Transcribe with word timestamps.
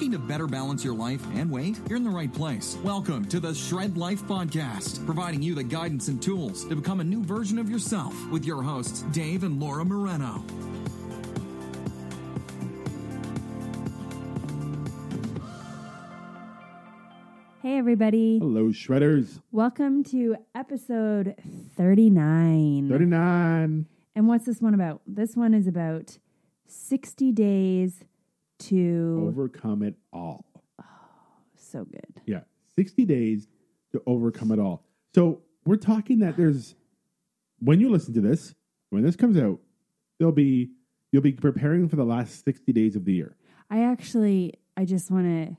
Looking 0.00 0.12
to 0.12 0.18
better 0.18 0.46
balance 0.46 0.82
your 0.82 0.94
life 0.94 1.22
and 1.34 1.50
weight? 1.50 1.78
You're 1.86 1.98
in 1.98 2.04
the 2.04 2.08
right 2.08 2.32
place. 2.32 2.78
Welcome 2.82 3.26
to 3.26 3.38
the 3.38 3.52
Shred 3.52 3.98
Life 3.98 4.22
Podcast, 4.22 5.04
providing 5.04 5.42
you 5.42 5.54
the 5.54 5.62
guidance 5.62 6.08
and 6.08 6.22
tools 6.22 6.64
to 6.68 6.74
become 6.74 7.00
a 7.00 7.04
new 7.04 7.22
version 7.22 7.58
of 7.58 7.68
yourself 7.68 8.14
with 8.30 8.46
your 8.46 8.62
hosts, 8.62 9.02
Dave 9.12 9.44
and 9.44 9.60
Laura 9.60 9.84
Moreno. 9.84 10.42
Hey, 17.60 17.76
everybody. 17.76 18.38
Hello, 18.38 18.68
Shredders. 18.68 19.42
Welcome 19.52 20.02
to 20.04 20.36
episode 20.54 21.34
39. 21.76 22.88
39. 22.88 23.86
And 24.14 24.26
what's 24.26 24.46
this 24.46 24.62
one 24.62 24.72
about? 24.72 25.02
This 25.06 25.36
one 25.36 25.52
is 25.52 25.66
about 25.66 26.16
60 26.66 27.32
days 27.32 28.04
to. 28.60 29.26
Overcome 29.28 29.82
it 29.82 29.94
all. 30.12 30.44
Oh, 30.80 30.84
so 31.56 31.84
good. 31.84 32.22
Yeah. 32.26 32.40
60 32.76 33.04
days 33.04 33.48
to 33.92 34.02
overcome 34.06 34.52
it 34.52 34.58
all. 34.58 34.84
So 35.14 35.42
we're 35.64 35.76
talking 35.76 36.20
that 36.20 36.36
there's, 36.36 36.74
when 37.58 37.80
you 37.80 37.90
listen 37.90 38.14
to 38.14 38.20
this, 38.20 38.54
when 38.90 39.02
this 39.02 39.16
comes 39.16 39.36
out, 39.36 39.58
there'll 40.18 40.32
be, 40.32 40.70
you'll 41.12 41.22
be 41.22 41.32
preparing 41.32 41.88
for 41.88 41.96
the 41.96 42.04
last 42.04 42.44
60 42.44 42.72
days 42.72 42.96
of 42.96 43.04
the 43.04 43.12
year. 43.12 43.36
I 43.70 43.84
actually, 43.84 44.54
I 44.76 44.84
just 44.84 45.10
want 45.10 45.26
to 45.26 45.56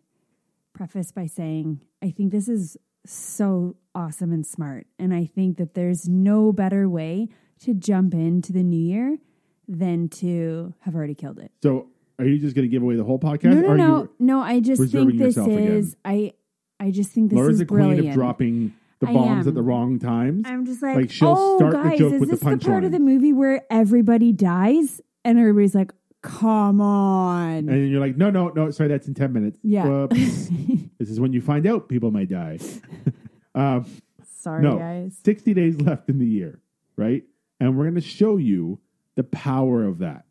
preface 0.73 1.11
by 1.11 1.27
saying 1.27 1.81
I 2.01 2.11
think 2.11 2.31
this 2.31 2.47
is 2.47 2.77
so 3.05 3.75
awesome 3.93 4.31
and 4.31 4.45
smart. 4.45 4.87
And 4.97 5.13
I 5.13 5.25
think 5.25 5.57
that 5.57 5.73
there's 5.73 6.07
no 6.07 6.51
better 6.51 6.87
way 6.87 7.29
to 7.61 7.73
jump 7.73 8.13
into 8.13 8.53
the 8.53 8.63
new 8.63 8.79
year 8.79 9.17
than 9.67 10.09
to 10.09 10.73
have 10.79 10.95
already 10.95 11.15
killed 11.15 11.39
it. 11.39 11.51
So 11.63 11.89
are 12.21 12.27
you 12.27 12.37
just 12.37 12.55
going 12.55 12.67
to 12.67 12.71
give 12.71 12.83
away 12.83 12.95
the 12.95 13.03
whole 13.03 13.19
podcast? 13.19 13.55
No, 13.55 13.61
no, 13.61 13.75
no, 13.75 14.09
no. 14.19 14.39
I 14.39 14.59
just 14.59 14.91
think 14.91 15.17
this 15.17 15.35
yourself 15.35 15.47
again? 15.47 15.67
is 15.67 15.97
I. 16.05 16.33
I 16.79 16.89
just 16.89 17.11
think 17.11 17.29
this 17.29 17.37
Laura's 17.37 17.53
is 17.53 17.59
the 17.59 17.65
queen 17.65 18.07
of 18.07 18.13
dropping 18.13 18.73
the 19.01 19.05
bombs 19.07 19.45
at 19.45 19.53
the 19.53 19.61
wrong 19.61 19.99
times. 19.99 20.45
I'm 20.47 20.65
just 20.65 20.81
like, 20.81 20.95
Like, 20.95 21.11
she'll 21.11 21.35
oh, 21.37 21.57
start 21.57 21.73
the 21.73 21.77
guys, 21.89 21.99
joke 21.99 22.13
is 22.13 22.19
with 22.19 22.29
the 22.29 22.35
this 22.37 22.43
the, 22.43 22.69
part 22.69 22.83
of 22.83 22.91
the 22.91 22.99
movie 22.99 23.33
where 23.33 23.63
everybody 23.69 24.31
dies 24.31 24.99
and 25.23 25.37
everybody's 25.37 25.75
like, 25.75 25.91
come 26.21 26.81
on? 26.81 27.57
and 27.57 27.69
then 27.69 27.87
you're 27.87 27.99
like, 27.99 28.17
no, 28.17 28.29
no, 28.29 28.49
no, 28.49 28.71
sorry, 28.71 28.89
that's 28.89 29.07
in 29.07 29.13
10 29.13 29.33
minutes. 29.33 29.59
Yeah. 29.63 30.07
This 31.01 31.09
is 31.09 31.19
when 31.19 31.33
you 31.33 31.41
find 31.41 31.65
out 31.65 31.89
people 31.89 32.11
might 32.11 32.29
die. 32.29 32.59
um, 33.55 33.87
Sorry, 34.39 34.61
no, 34.61 34.77
guys. 34.77 35.17
60 35.25 35.55
days 35.55 35.81
left 35.81 36.09
in 36.09 36.19
the 36.19 36.27
year, 36.27 36.59
right? 36.95 37.23
And 37.59 37.75
we're 37.75 37.85
going 37.85 37.95
to 37.95 38.01
show 38.01 38.37
you 38.37 38.79
the 39.15 39.23
power 39.23 39.83
of 39.83 39.97
that. 39.97 40.25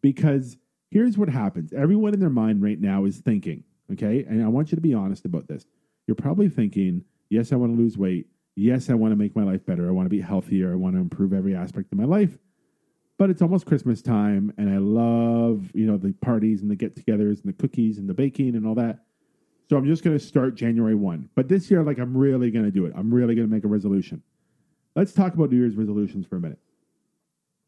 Because 0.00 0.56
here's 0.90 1.18
what 1.18 1.28
happens 1.28 1.72
everyone 1.72 2.14
in 2.14 2.20
their 2.20 2.30
mind 2.30 2.62
right 2.62 2.80
now 2.80 3.04
is 3.04 3.18
thinking, 3.18 3.64
okay? 3.92 4.24
And 4.28 4.42
I 4.42 4.48
want 4.48 4.70
you 4.70 4.76
to 4.76 4.82
be 4.82 4.94
honest 4.94 5.24
about 5.24 5.48
this. 5.48 5.66
You're 6.06 6.14
probably 6.14 6.48
thinking, 6.48 7.04
yes, 7.28 7.52
I 7.52 7.56
want 7.56 7.74
to 7.74 7.80
lose 7.80 7.98
weight. 7.98 8.26
Yes, 8.54 8.88
I 8.88 8.94
want 8.94 9.12
to 9.12 9.16
make 9.16 9.36
my 9.36 9.42
life 9.42 9.66
better. 9.66 9.86
I 9.88 9.90
want 9.90 10.06
to 10.06 10.10
be 10.10 10.20
healthier. 10.20 10.72
I 10.72 10.76
want 10.76 10.94
to 10.94 11.00
improve 11.00 11.32
every 11.32 11.54
aspect 11.54 11.92
of 11.92 11.98
my 11.98 12.04
life. 12.04 12.38
But 13.18 13.30
it's 13.30 13.42
almost 13.42 13.66
Christmas 13.66 14.02
time, 14.02 14.52
and 14.58 14.70
I 14.70 14.76
love, 14.76 15.70
you 15.74 15.86
know, 15.86 15.96
the 15.96 16.12
parties 16.12 16.60
and 16.60 16.70
the 16.70 16.76
get 16.76 16.94
togethers 16.94 17.42
and 17.42 17.44
the 17.44 17.54
cookies 17.54 17.98
and 17.98 18.08
the 18.08 18.14
baking 18.14 18.56
and 18.56 18.66
all 18.66 18.74
that. 18.74 19.00
So 19.68 19.76
I'm 19.76 19.86
just 19.86 20.04
going 20.04 20.16
to 20.16 20.24
start 20.24 20.54
January 20.54 20.94
1. 20.94 21.30
But 21.34 21.48
this 21.48 21.70
year, 21.70 21.82
like, 21.82 21.98
I'm 21.98 22.16
really 22.16 22.50
going 22.50 22.66
to 22.66 22.70
do 22.70 22.86
it. 22.86 22.92
I'm 22.94 23.12
really 23.12 23.34
going 23.34 23.48
to 23.48 23.52
make 23.52 23.64
a 23.64 23.68
resolution. 23.68 24.22
Let's 24.94 25.12
talk 25.12 25.34
about 25.34 25.50
New 25.50 25.56
Year's 25.56 25.76
resolutions 25.76 26.26
for 26.26 26.36
a 26.36 26.40
minute. 26.40 26.58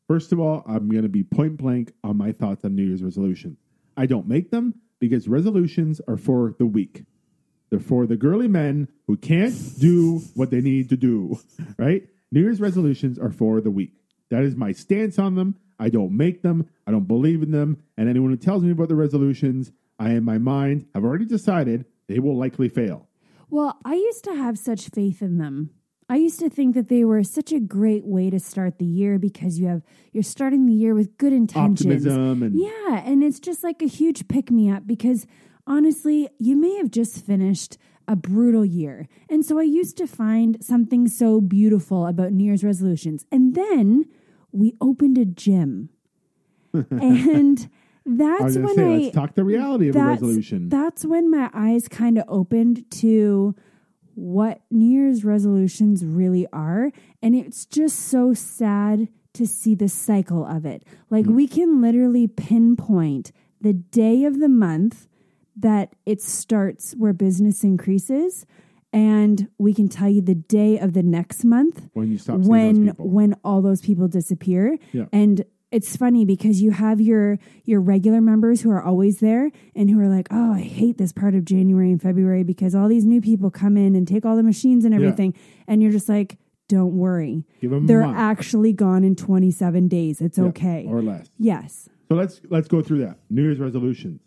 First 0.09 0.33
of 0.33 0.41
all, 0.41 0.65
I'm 0.67 0.89
going 0.89 1.03
to 1.03 1.09
be 1.11 1.23
point 1.23 1.59
blank 1.59 1.93
on 2.03 2.17
my 2.17 2.33
thoughts 2.33 2.65
on 2.65 2.75
New 2.75 2.83
Year's 2.83 3.03
resolutions. 3.03 3.59
I 3.95 4.07
don't 4.07 4.27
make 4.27 4.51
them 4.51 4.81
because 4.99 5.29
resolutions 5.29 6.01
are 6.09 6.17
for 6.17 6.55
the 6.59 6.65
weak. 6.65 7.05
They're 7.69 7.79
for 7.79 8.07
the 8.07 8.17
girly 8.17 8.49
men 8.49 8.89
who 9.07 9.19
can't 9.19 9.55
do 9.79 10.21
what 10.35 10.51
they 10.51 10.63
need 10.63 10.89
to 10.89 10.97
do, 10.97 11.39
right? 11.79 12.09
New 12.33 12.41
Year's 12.41 12.61
resolutions 12.61 13.19
are 13.19 13.31
for 13.31 13.61
the 13.61 13.71
weak. 13.71 13.93
That 14.31 14.45
is 14.45 14.57
my 14.57 14.73
stance 14.73 15.19
on 15.19 15.35
them. 15.35 15.57
I 15.79 15.91
don't 15.91 16.17
make 16.17 16.41
them. 16.41 16.69
I 16.87 16.91
don't 16.91 17.07
believe 17.07 17.43
in 17.43 17.51
them. 17.51 17.83
And 17.99 18.09
anyone 18.09 18.31
who 18.31 18.37
tells 18.39 18.63
me 18.63 18.71
about 18.71 18.89
the 18.89 18.97
resolutions, 18.97 19.73
I, 19.99 20.11
in 20.11 20.25
my 20.25 20.39
mind, 20.39 20.87
have 20.95 21.05
already 21.05 21.27
decided 21.27 21.85
they 22.09 22.19
will 22.19 22.37
likely 22.37 22.71
fail. 22.71 23.09
Well, 23.51 23.79
I 23.85 23.95
used 23.95 24.25
to 24.25 24.35
have 24.35 24.59
such 24.59 24.89
faith 24.89 25.21
in 25.21 25.37
them. 25.37 25.71
I 26.09 26.17
used 26.17 26.39
to 26.41 26.49
think 26.49 26.75
that 26.75 26.89
they 26.89 27.05
were 27.05 27.23
such 27.23 27.53
a 27.53 27.61
great 27.61 28.07
way 28.07 28.31
to 28.31 28.41
start 28.41 28.79
the 28.79 28.87
year 28.87 29.19
because 29.19 29.59
you 29.59 29.67
have 29.67 29.83
you're 30.13 30.23
starting 30.23 30.67
the 30.67 30.73
year 30.73 30.95
with 30.95 31.19
good 31.19 31.33
intentions. 31.33 32.07
Optimism 32.07 32.43
and 32.43 32.55
Yeah, 32.55 33.03
and 33.05 33.23
it's 33.23 33.39
just 33.39 33.63
like 33.63 33.83
a 33.83 33.87
huge 33.87 34.27
pick 34.27 34.51
me 34.51 34.71
up 34.71 34.87
because 34.87 35.27
honestly, 35.67 36.29
you 36.39 36.57
may 36.57 36.77
have 36.77 36.91
just 36.91 37.25
finished 37.25 37.77
a 38.09 38.17
brutal 38.17 38.65
year. 38.65 39.07
And 39.29 39.45
so 39.45 39.59
I 39.59 39.65
used 39.65 39.99
to 39.99 40.07
find 40.07 40.57
something 40.65 41.09
so 41.09 41.43
beautiful 41.43 42.07
about 42.07 42.33
New 42.33 42.45
Year's 42.45 42.65
resolutions. 42.65 43.27
And 43.31 43.55
then 43.55 44.07
we 44.51 44.75
opened 44.81 45.19
a 45.19 45.27
gym. 45.27 45.91
and 46.73 47.69
I 48.09 48.15
that's 48.17 48.45
was 48.45 48.59
when 48.59 48.75
say, 48.77 48.83
I 48.83 48.99
let's 48.99 49.15
talk 49.15 49.35
the 49.35 49.45
reality 49.45 49.91
of 49.91 49.97
a 49.97 49.99
resolution. 49.99 50.71
That's 50.71 51.05
when 51.05 51.31
my 51.31 51.51
eyes 51.53 51.87
kind 51.87 52.17
of 52.17 52.25
opened 52.29 52.91
to 52.93 53.55
what 54.19 54.61
New 54.71 54.85
Year's 54.89 55.25
resolutions 55.25 56.05
really 56.05 56.45
are. 56.53 56.91
And 57.23 57.37
it's 57.37 57.65
just 57.65 57.97
so 58.01 58.35
sad 58.35 59.09
to 59.35 59.47
see 59.47 59.77
the 59.77 59.89
cycle 59.89 60.45
of 60.45 60.67
it. 60.67 60.85
Like, 61.09 61.27
Mm. 61.27 61.35
we 61.37 61.47
can 61.47 61.81
literally 61.81 62.27
pinpoint 62.27 63.31
the 63.61 63.73
day 63.73 64.25
of 64.25 64.41
the 64.41 64.49
month 64.49 65.07
that 65.57 65.95
it 66.05 66.21
starts 66.21 66.95
where 66.97 67.13
business 67.13 67.63
increases. 67.63 68.45
And 68.93 69.49
we 69.59 69.73
can 69.75 69.89
tell 69.89 70.09
you 70.09 70.21
the 70.23 70.35
day 70.35 70.79
of 70.79 70.95
the 70.95 71.03
next 71.03 71.45
month 71.45 71.89
when 71.93 72.11
you 72.11 72.19
stop 72.19 72.41
when 72.41 72.89
when 72.99 73.35
all 73.45 73.61
those 73.63 73.83
people 73.83 74.09
disappear 74.09 74.79
Yeah. 74.93 75.07
and 75.13 75.45
it's 75.71 75.97
funny 75.97 76.25
because 76.25 76.63
you 76.63 76.71
have 76.71 77.01
your 77.01 77.39
your 77.65 77.81
regular 77.81 78.21
members 78.21 78.63
who 78.63 78.71
are 78.71 78.83
always 78.83 79.19
there 79.19 79.51
and 79.75 79.91
who 79.91 80.01
are 80.01 80.09
like 80.09 80.27
oh 80.31 80.53
i 80.55 80.61
hate 80.61 80.97
this 80.99 81.13
part 81.13 81.35
of 81.35 81.45
january 81.45 81.91
and 81.91 82.01
february 82.01 82.43
because 82.43 82.75
all 82.75 82.89
these 82.89 83.05
new 83.05 83.21
people 83.21 83.51
come 83.51 83.77
in 83.77 83.95
and 83.95 84.09
take 84.09 84.25
all 84.25 84.35
the 84.37 84.43
machines 84.43 84.85
and 84.85 84.95
everything 84.95 85.35
and 85.67 85.83
you're 85.83 85.93
just 85.93 86.09
like 86.09 86.39
don't 86.69 86.97
worry 86.97 87.45
Give 87.61 87.73
'em 87.73 87.85
a 87.85 87.87
they're 87.87 88.03
actually 88.03 88.73
gone 88.73 89.05
in 89.05 89.15
27 89.17 89.89
days 89.89 90.21
it's 90.21 90.39
Yeah, 90.39 90.45
okay 90.45 90.87
Or 90.89 91.03
less. 91.03 91.29
yes 91.39 91.89
So 92.09 92.15
let's 92.15 92.41
let's 92.49 92.69
go 92.69 92.81
through 92.81 93.01
that. 93.05 93.19
New 93.29 93.43
Year's 93.43 93.59
resolutions. 93.59 94.21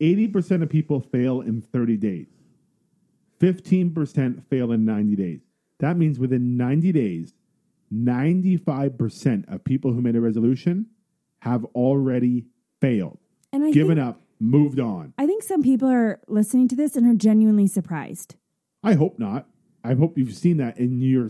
Eighty 0.00 0.26
percent 0.26 0.64
of 0.64 0.68
people 0.68 0.98
fail 0.98 1.40
in 1.40 1.60
thirty 1.60 1.96
days. 1.96 2.26
Fifteen 3.38 3.92
percent 3.92 4.42
fail 4.48 4.72
in 4.72 4.84
ninety 4.84 5.16
days. 5.16 5.40
That 5.78 5.96
means 5.96 6.18
within 6.18 6.56
ninety 6.56 6.90
days, 6.92 7.34
ninety-five 7.92 8.96
percent 8.98 9.44
of 9.48 9.62
people 9.64 9.92
who 9.92 10.00
made 10.00 10.16
a 10.16 10.20
resolution 10.20 10.86
have 11.40 11.64
already 11.74 12.46
failed, 12.80 13.18
and 13.52 13.64
i 13.64 13.70
given 13.70 13.96
think, 13.96 14.08
up, 14.08 14.20
moved 14.40 14.80
on. 14.80 15.12
i 15.18 15.26
think 15.26 15.42
some 15.42 15.62
people 15.62 15.88
are 15.88 16.20
listening 16.26 16.66
to 16.68 16.74
this 16.74 16.96
and 16.96 17.06
are 17.06 17.14
genuinely 17.14 17.66
surprised 17.66 18.36
I 18.82 18.94
hope 18.94 19.18
not. 19.18 19.46
I 19.84 19.94
hope 19.94 20.18
you've 20.18 20.34
seen 20.34 20.58
that 20.58 20.78
in 20.78 21.00
your 21.00 21.28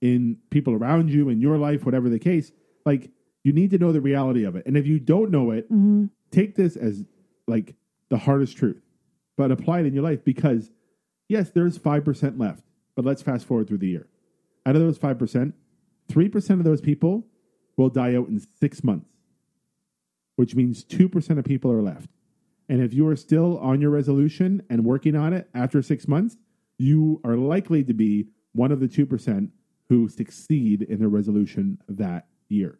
in 0.00 0.38
people 0.50 0.74
around 0.74 1.10
you 1.10 1.28
in 1.28 1.40
your 1.40 1.58
life, 1.58 1.84
whatever 1.84 2.08
the 2.08 2.18
case. 2.18 2.52
Like 2.84 3.10
you 3.44 3.52
need 3.52 3.70
to 3.70 3.78
know 3.78 3.92
the 3.92 4.00
reality 4.00 4.44
of 4.44 4.56
it, 4.56 4.66
and 4.66 4.76
if 4.76 4.86
you 4.86 4.98
don't 4.98 5.30
know 5.30 5.50
it, 5.50 5.66
mm-hmm. 5.66 6.06
take 6.30 6.56
this 6.56 6.76
as 6.76 7.04
like 7.46 7.74
the 8.08 8.18
hardest 8.18 8.56
truth, 8.56 8.82
but 9.36 9.50
apply 9.50 9.80
it 9.80 9.86
in 9.86 9.94
your 9.94 10.04
life 10.04 10.24
because 10.24 10.70
yes, 11.28 11.50
there's 11.50 11.78
five 11.78 12.04
percent 12.04 12.38
left. 12.38 12.62
But 12.94 13.04
let's 13.04 13.22
fast 13.22 13.46
forward 13.46 13.68
through 13.68 13.78
the 13.78 13.88
year. 13.88 14.08
Out 14.64 14.76
of 14.76 14.82
those 14.82 14.98
five 14.98 15.18
percent, 15.18 15.54
three 16.08 16.28
percent 16.28 16.60
of 16.60 16.64
those 16.64 16.80
people 16.80 17.26
will 17.76 17.88
die 17.88 18.14
out 18.14 18.28
in 18.28 18.40
six 18.58 18.82
months, 18.82 19.10
which 20.36 20.54
means 20.54 20.84
two 20.84 21.08
percent 21.08 21.38
of 21.38 21.44
people 21.44 21.70
are 21.70 21.82
left. 21.82 22.10
And 22.68 22.80
if 22.82 22.92
you 22.92 23.06
are 23.08 23.16
still 23.16 23.58
on 23.58 23.80
your 23.80 23.90
resolution 23.90 24.62
and 24.68 24.84
working 24.84 25.14
on 25.14 25.32
it 25.32 25.48
after 25.54 25.82
six 25.82 26.08
months, 26.08 26.36
you 26.78 27.20
are 27.24 27.36
likely 27.36 27.84
to 27.84 27.94
be 27.94 28.26
one 28.52 28.72
of 28.72 28.80
the 28.80 28.88
2% 28.88 29.50
who 29.88 30.08
succeed 30.08 30.82
in 30.82 30.98
their 30.98 31.08
resolution 31.08 31.78
that 31.88 32.26
year. 32.48 32.78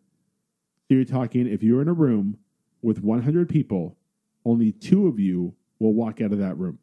So 0.88 0.94
you're 0.94 1.04
talking, 1.04 1.46
if 1.46 1.62
you're 1.62 1.82
in 1.82 1.88
a 1.88 1.92
room 1.92 2.38
with 2.82 3.00
100 3.02 3.48
people, 3.48 3.96
only 4.44 4.72
two 4.72 5.06
of 5.06 5.20
you 5.20 5.54
will 5.78 5.92
walk 5.92 6.20
out 6.20 6.32
of 6.32 6.38
that 6.38 6.56
room. 6.58 6.78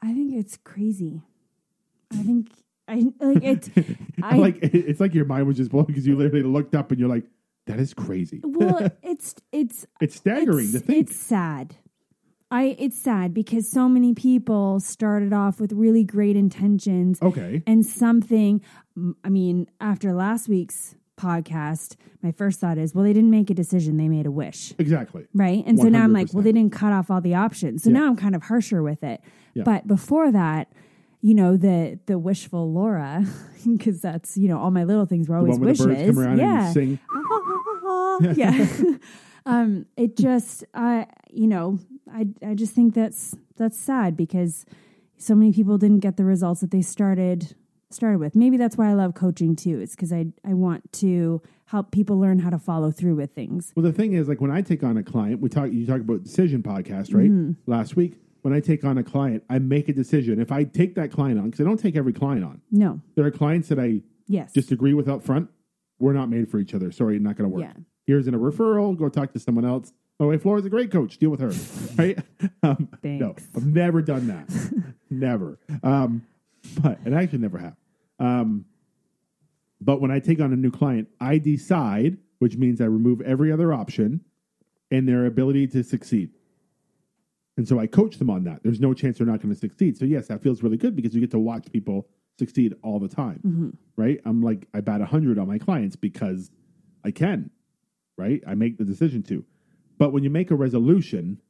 i 0.00 0.12
think 0.12 0.34
it's 0.34 0.56
crazy 0.56 1.22
i 2.12 2.22
think 2.22 2.50
i 2.88 2.94
like 3.20 3.42
it 3.42 3.70
I, 4.22 4.36
like 4.36 4.58
it's 4.62 5.00
like 5.00 5.14
your 5.14 5.24
mind 5.24 5.46
was 5.46 5.56
just 5.56 5.70
blown 5.70 5.84
because 5.84 6.06
you 6.06 6.16
literally 6.16 6.42
looked 6.42 6.74
up 6.74 6.90
and 6.90 6.98
you're 7.00 7.08
like, 7.08 7.24
that 7.66 7.78
is 7.78 7.94
crazy. 7.94 8.40
well 8.44 8.90
it's 9.02 9.34
it's 9.52 9.86
It's 10.00 10.16
staggering 10.16 10.64
it's, 10.64 10.72
to 10.72 10.80
think. 10.80 10.98
It's 11.10 11.16
sad. 11.16 11.76
I 12.50 12.76
it's 12.78 13.00
sad 13.00 13.32
because 13.32 13.70
so 13.70 13.88
many 13.88 14.14
people 14.14 14.78
started 14.80 15.32
off 15.32 15.58
with 15.60 15.72
really 15.72 16.04
great 16.04 16.36
intentions 16.36 17.22
Okay. 17.22 17.62
and 17.66 17.86
something 17.86 18.60
I 19.24 19.28
mean 19.28 19.68
after 19.80 20.12
last 20.12 20.48
week's 20.48 20.96
podcast, 21.16 21.96
my 22.22 22.32
first 22.32 22.58
thought 22.58 22.78
is, 22.78 22.94
well, 22.94 23.04
they 23.04 23.12
didn't 23.12 23.30
make 23.30 23.48
a 23.48 23.54
decision; 23.54 23.96
they 23.96 24.08
made 24.08 24.26
a 24.26 24.30
wish, 24.30 24.74
Exactly. 24.78 25.26
right? 25.34 25.62
And 25.66 25.78
so 25.78 25.88
now 25.88 26.02
I'm 26.02 26.12
like, 26.12 26.32
well, 26.34 26.42
they 26.42 26.50
didn't 26.52 26.72
cut 26.72 26.92
off 26.92 27.10
all 27.10 27.20
the 27.20 27.34
options. 27.36 27.84
So 27.84 27.90
Yeah. 27.90 28.00
now 28.00 28.06
I'm 28.08 28.16
kind 28.16 28.34
of 28.34 28.42
harsher 28.42 28.82
with 28.82 29.04
it. 29.04 29.20
Yeah. 29.54 29.62
But 29.62 29.86
before 29.86 30.32
that. 30.32 30.72
You 31.22 31.34
know 31.34 31.56
the 31.56 31.98
the 32.06 32.18
wishful 32.18 32.72
Laura, 32.72 33.24
because 33.66 34.00
that's 34.00 34.36
you 34.36 34.48
know 34.48 34.58
all 34.58 34.70
my 34.70 34.84
little 34.84 35.06
things 35.06 35.28
were 35.28 35.36
always 35.36 35.58
wishes. 35.58 35.86
the 35.86 36.12
birds 36.12 36.18
come 36.18 36.38
yeah, 36.38 36.64
and 36.66 36.74
sing. 36.74 36.98
yeah. 38.20 38.66
um, 39.46 39.86
it 39.96 40.16
just, 40.16 40.64
I, 40.74 41.06
you 41.30 41.46
know, 41.46 41.78
I, 42.12 42.26
I 42.46 42.54
just 42.54 42.74
think 42.74 42.94
that's 42.94 43.36
that's 43.56 43.78
sad 43.78 44.16
because 44.16 44.64
so 45.16 45.34
many 45.34 45.52
people 45.52 45.78
didn't 45.78 46.00
get 46.00 46.16
the 46.16 46.24
results 46.24 46.60
that 46.60 46.70
they 46.70 46.82
started 46.82 47.54
started 47.90 48.18
with. 48.18 48.34
Maybe 48.34 48.56
that's 48.56 48.76
why 48.76 48.88
I 48.88 48.94
love 48.94 49.14
coaching 49.14 49.54
too. 49.54 49.78
It's 49.78 49.94
because 49.94 50.12
I 50.12 50.26
I 50.44 50.54
want 50.54 50.92
to 50.94 51.42
help 51.66 51.90
people 51.90 52.18
learn 52.18 52.38
how 52.38 52.50
to 52.50 52.58
follow 52.58 52.90
through 52.90 53.16
with 53.16 53.32
things. 53.32 53.72
Well, 53.76 53.84
the 53.84 53.92
thing 53.92 54.12
is, 54.14 54.28
like 54.28 54.40
when 54.40 54.50
I 54.50 54.62
take 54.62 54.82
on 54.82 54.96
a 54.96 55.02
client, 55.02 55.40
we 55.40 55.48
talk. 55.48 55.70
You 55.72 55.86
talk 55.86 56.00
about 56.00 56.24
decision 56.24 56.62
podcast, 56.62 57.14
right? 57.14 57.30
Mm-hmm. 57.30 57.70
Last 57.70 57.96
week, 57.96 58.14
when 58.42 58.52
I 58.52 58.60
take 58.60 58.84
on 58.84 58.98
a 58.98 59.02
client, 59.04 59.44
I 59.48 59.58
make 59.58 59.88
a 59.88 59.92
decision. 59.92 60.40
If 60.40 60.52
I 60.52 60.64
take 60.64 60.94
that 60.96 61.10
client 61.10 61.38
on, 61.38 61.46
because 61.46 61.60
I 61.60 61.64
don't 61.64 61.78
take 61.78 61.96
every 61.96 62.12
client 62.12 62.44
on. 62.44 62.60
No, 62.70 63.00
There 63.14 63.24
are 63.24 63.30
clients 63.30 63.68
that 63.68 63.78
I 63.78 64.02
yes, 64.26 64.52
disagree 64.52 64.94
with 64.94 65.08
up 65.08 65.22
front. 65.22 65.48
We're 65.98 66.12
not 66.12 66.28
made 66.28 66.50
for 66.50 66.58
each 66.58 66.74
other. 66.74 66.90
Sorry, 66.90 67.18
not 67.18 67.36
going 67.36 67.48
to 67.48 67.56
work. 67.56 67.64
Yeah. 67.64 67.82
Here's 68.04 68.26
in 68.26 68.34
a 68.34 68.38
referral. 68.38 68.96
Go 68.96 69.08
talk 69.08 69.32
to 69.32 69.38
someone 69.38 69.64
else. 69.64 69.92
Oh, 70.18 70.28
wait, 70.28 70.44
Laura's 70.44 70.64
a 70.64 70.70
great 70.70 70.90
coach. 70.90 71.18
Deal 71.18 71.30
with 71.30 71.40
her. 71.40 71.52
right? 72.02 72.18
Um, 72.62 72.88
no, 73.02 73.34
I've 73.56 73.66
never 73.66 74.02
done 74.02 74.26
that. 74.26 74.94
never. 75.10 75.58
Um, 75.82 76.26
but 76.80 76.98
and 77.04 77.14
I 77.14 77.22
actually 77.22 77.38
never 77.38 77.58
have. 77.58 77.76
Um, 78.18 78.64
but 79.80 80.00
when 80.00 80.10
I 80.10 80.18
take 80.18 80.40
on 80.40 80.52
a 80.52 80.56
new 80.56 80.70
client, 80.70 81.08
I 81.20 81.38
decide, 81.38 82.18
which 82.40 82.56
means 82.56 82.80
I 82.80 82.84
remove 82.84 83.20
every 83.20 83.52
other 83.52 83.72
option 83.72 84.20
and 84.90 85.08
their 85.08 85.26
ability 85.26 85.68
to 85.68 85.82
succeed. 85.82 86.30
And 87.56 87.68
so 87.68 87.78
I 87.78 87.86
coach 87.86 88.16
them 88.16 88.30
on 88.30 88.44
that. 88.44 88.62
There's 88.62 88.80
no 88.80 88.94
chance 88.94 89.18
they're 89.18 89.26
not 89.26 89.42
going 89.42 89.52
to 89.52 89.60
succeed. 89.60 89.98
So 89.98 90.04
yes, 90.04 90.28
that 90.28 90.42
feels 90.42 90.62
really 90.62 90.78
good 90.78 90.96
because 90.96 91.14
you 91.14 91.20
get 91.20 91.30
to 91.32 91.38
watch 91.38 91.70
people 91.70 92.08
succeed 92.38 92.74
all 92.82 92.98
the 92.98 93.08
time, 93.08 93.40
mm-hmm. 93.46 93.70
right? 93.96 94.20
I'm 94.24 94.42
like 94.42 94.66
I 94.72 94.80
bat 94.80 95.00
100 95.00 95.38
on 95.38 95.48
my 95.48 95.58
clients 95.58 95.96
because 95.96 96.50
I 97.04 97.10
can, 97.10 97.50
right? 98.16 98.42
I 98.46 98.54
make 98.54 98.78
the 98.78 98.84
decision 98.84 99.22
to. 99.24 99.44
But 99.98 100.12
when 100.12 100.24
you 100.24 100.30
make 100.30 100.50
a 100.50 100.54
resolution, 100.54 101.40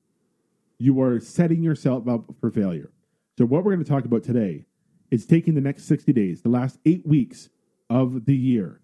you 0.78 1.00
are 1.00 1.20
setting 1.20 1.62
yourself 1.62 2.08
up 2.08 2.24
for 2.40 2.50
failure. 2.50 2.90
So 3.38 3.46
what 3.46 3.64
we're 3.64 3.72
going 3.72 3.84
to 3.84 3.90
talk 3.90 4.04
about 4.04 4.24
today 4.24 4.66
is 5.10 5.24
taking 5.24 5.54
the 5.54 5.60
next 5.60 5.84
60 5.84 6.12
days, 6.12 6.42
the 6.42 6.48
last 6.48 6.78
8 6.84 7.06
weeks 7.06 7.48
of 7.88 8.24
the 8.24 8.34
year 8.34 8.80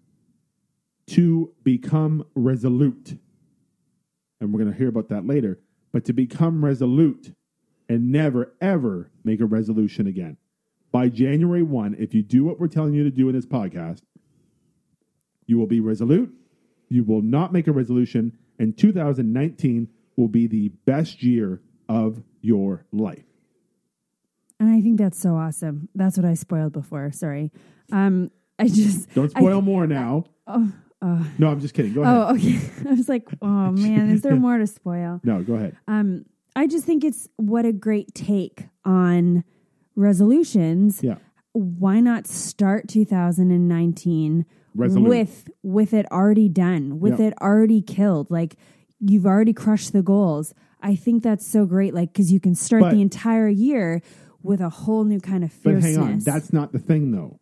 to 1.07 1.53
become 1.63 2.25
resolute. 2.35 3.17
And 4.39 4.53
we're 4.53 4.59
going 4.59 4.71
to 4.71 4.77
hear 4.77 4.87
about 4.87 5.09
that 5.09 5.25
later, 5.25 5.59
but 5.91 6.05
to 6.05 6.13
become 6.13 6.63
resolute 6.63 7.33
and 7.87 8.11
never 8.11 8.53
ever 8.61 9.11
make 9.23 9.39
a 9.39 9.45
resolution 9.45 10.07
again. 10.07 10.37
By 10.91 11.09
January 11.09 11.63
1, 11.63 11.95
if 11.99 12.13
you 12.13 12.23
do 12.23 12.43
what 12.43 12.59
we're 12.59 12.67
telling 12.67 12.93
you 12.93 13.03
to 13.03 13.11
do 13.11 13.29
in 13.29 13.35
this 13.35 13.45
podcast, 13.45 14.01
you 15.45 15.57
will 15.57 15.67
be 15.67 15.79
resolute. 15.79 16.33
You 16.89 17.03
will 17.03 17.21
not 17.21 17.53
make 17.53 17.67
a 17.67 17.71
resolution, 17.71 18.37
and 18.57 18.75
2019 18.77 19.87
will 20.15 20.27
be 20.27 20.47
the 20.47 20.69
best 20.85 21.21
year 21.23 21.61
of 21.87 22.21
your 22.41 22.85
life. 22.91 23.23
and 24.59 24.69
I 24.69 24.81
think 24.81 24.97
that's 24.97 25.17
so 25.19 25.35
awesome. 25.35 25.89
That's 25.95 26.17
what 26.17 26.25
I 26.25 26.33
spoiled 26.33 26.73
before. 26.73 27.11
Sorry, 27.11 27.51
um, 27.91 28.29
I 28.57 28.67
just 28.67 29.13
Don't 29.13 29.31
I- 29.35 29.39
spoil 29.39 29.61
more 29.61 29.87
now. 29.87 30.25
No, 31.01 31.47
I'm 31.47 31.59
just 31.61 31.73
kidding. 31.73 31.93
Go 31.93 32.01
ahead. 32.01 32.15
Oh, 32.15 32.35
okay. 32.35 32.59
I 32.89 32.93
was 32.93 33.07
like, 33.09 33.27
oh 33.41 33.71
man, 33.71 34.09
is 34.09 34.21
there 34.21 34.35
more 34.35 34.57
to 34.57 34.67
spoil? 34.67 35.21
No, 35.23 35.41
go 35.43 35.55
ahead. 35.55 35.77
Um, 35.87 36.25
I 36.55 36.67
just 36.67 36.85
think 36.85 37.03
it's 37.03 37.27
what 37.37 37.65
a 37.65 37.71
great 37.71 38.13
take 38.13 38.65
on 38.83 39.43
resolutions. 39.95 41.01
Yeah. 41.03 41.15
Why 41.53 41.99
not 41.99 42.27
start 42.27 42.87
2019 42.87 44.45
Resolute. 44.75 45.07
with 45.09 45.49
with 45.63 45.93
it 45.93 46.05
already 46.11 46.49
done, 46.49 46.99
with 46.99 47.19
Yeah. 47.19 47.27
it 47.27 47.33
already 47.41 47.81
killed? 47.81 48.29
Like 48.31 48.55
you've 48.99 49.25
already 49.25 49.53
crushed 49.53 49.93
the 49.93 50.01
goals. 50.03 50.53
I 50.81 50.95
think 50.95 51.23
that's 51.23 51.45
so 51.45 51.65
great. 51.65 51.93
Like 51.93 52.13
because 52.13 52.31
you 52.31 52.39
can 52.39 52.55
start 52.55 52.83
But- 52.83 52.93
the 52.93 53.01
entire 53.01 53.47
year 53.49 54.01
with 54.41 54.61
a 54.61 54.69
whole 54.69 55.03
new 55.03 55.19
kind 55.19 55.43
of 55.43 55.51
But 55.63 55.79
hang 55.81 55.97
on, 55.97 56.19
that's 56.19 56.53
not 56.53 56.71
the 56.71 56.79
thing 56.79 57.11
though, 57.11 57.38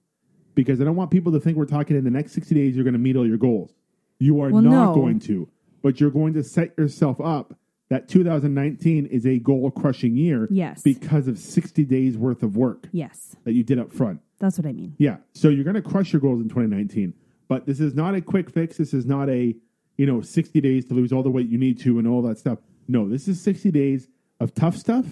because 0.57 0.81
I 0.81 0.83
don't 0.85 0.95
want 0.95 1.11
people 1.11 1.31
to 1.33 1.39
think 1.39 1.55
we're 1.55 1.65
talking 1.65 1.95
in 1.95 2.03
the 2.03 2.09
next 2.09 2.33
60 2.33 2.53
days 2.55 2.75
you're 2.75 2.83
going 2.83 2.93
to 2.93 2.99
meet 2.99 3.15
all 3.15 3.25
your 3.27 3.37
goals. 3.37 3.75
You 4.19 4.41
are 4.41 4.49
Well, 4.49 4.63
not 4.63 4.85
no. 4.87 4.95
going 4.95 5.19
to, 5.21 5.47
but 5.83 6.01
you're 6.01 6.09
going 6.09 6.33
to 6.33 6.43
set 6.43 6.75
yourself 6.77 7.21
up 7.21 7.53
that 7.89 8.09
2019 8.09 9.05
is 9.05 9.25
a 9.27 9.37
goal 9.37 9.69
crushing 9.69 10.17
year 10.17 10.47
Yes. 10.51 10.81
because 10.81 11.27
of 11.27 11.37
60 11.37 11.85
days 11.85 12.17
worth 12.17 12.41
of 12.41 12.57
work 12.57 12.87
yes, 12.91 13.35
that 13.45 13.53
you 13.53 13.63
did 13.63 13.77
up 13.79 13.93
front. 13.93 14.19
that's 14.39 14.57
what 14.57 14.65
I 14.67 14.73
mean. 14.73 14.95
Yeah. 14.97 15.17
So 15.33 15.49
you're 15.49 15.63
going 15.63 15.75
to 15.75 15.81
crush 15.83 16.11
your 16.11 16.19
goals 16.19 16.41
in 16.41 16.49
2019, 16.49 17.13
but 17.47 17.67
this 17.67 17.79
is 17.79 17.93
not 17.93 18.15
a 18.15 18.21
quick 18.21 18.49
fix. 18.49 18.77
This 18.77 18.93
is 18.95 19.05
not 19.05 19.29
a, 19.29 19.55
you 19.95 20.05
know, 20.07 20.21
60 20.21 20.59
days 20.59 20.85
to 20.85 20.95
lose 20.95 21.13
all 21.13 21.21
the 21.23 21.29
weight 21.29 21.47
you 21.47 21.59
need 21.59 21.79
to 21.81 21.99
and 21.99 22.07
all 22.07 22.23
that 22.23 22.39
stuff. 22.39 22.57
No, 22.87 23.07
this 23.07 23.27
is 23.27 23.39
60 23.41 23.69
days 23.71 24.07
of 24.39 24.53
tough 24.55 24.75
stuff 24.75 25.05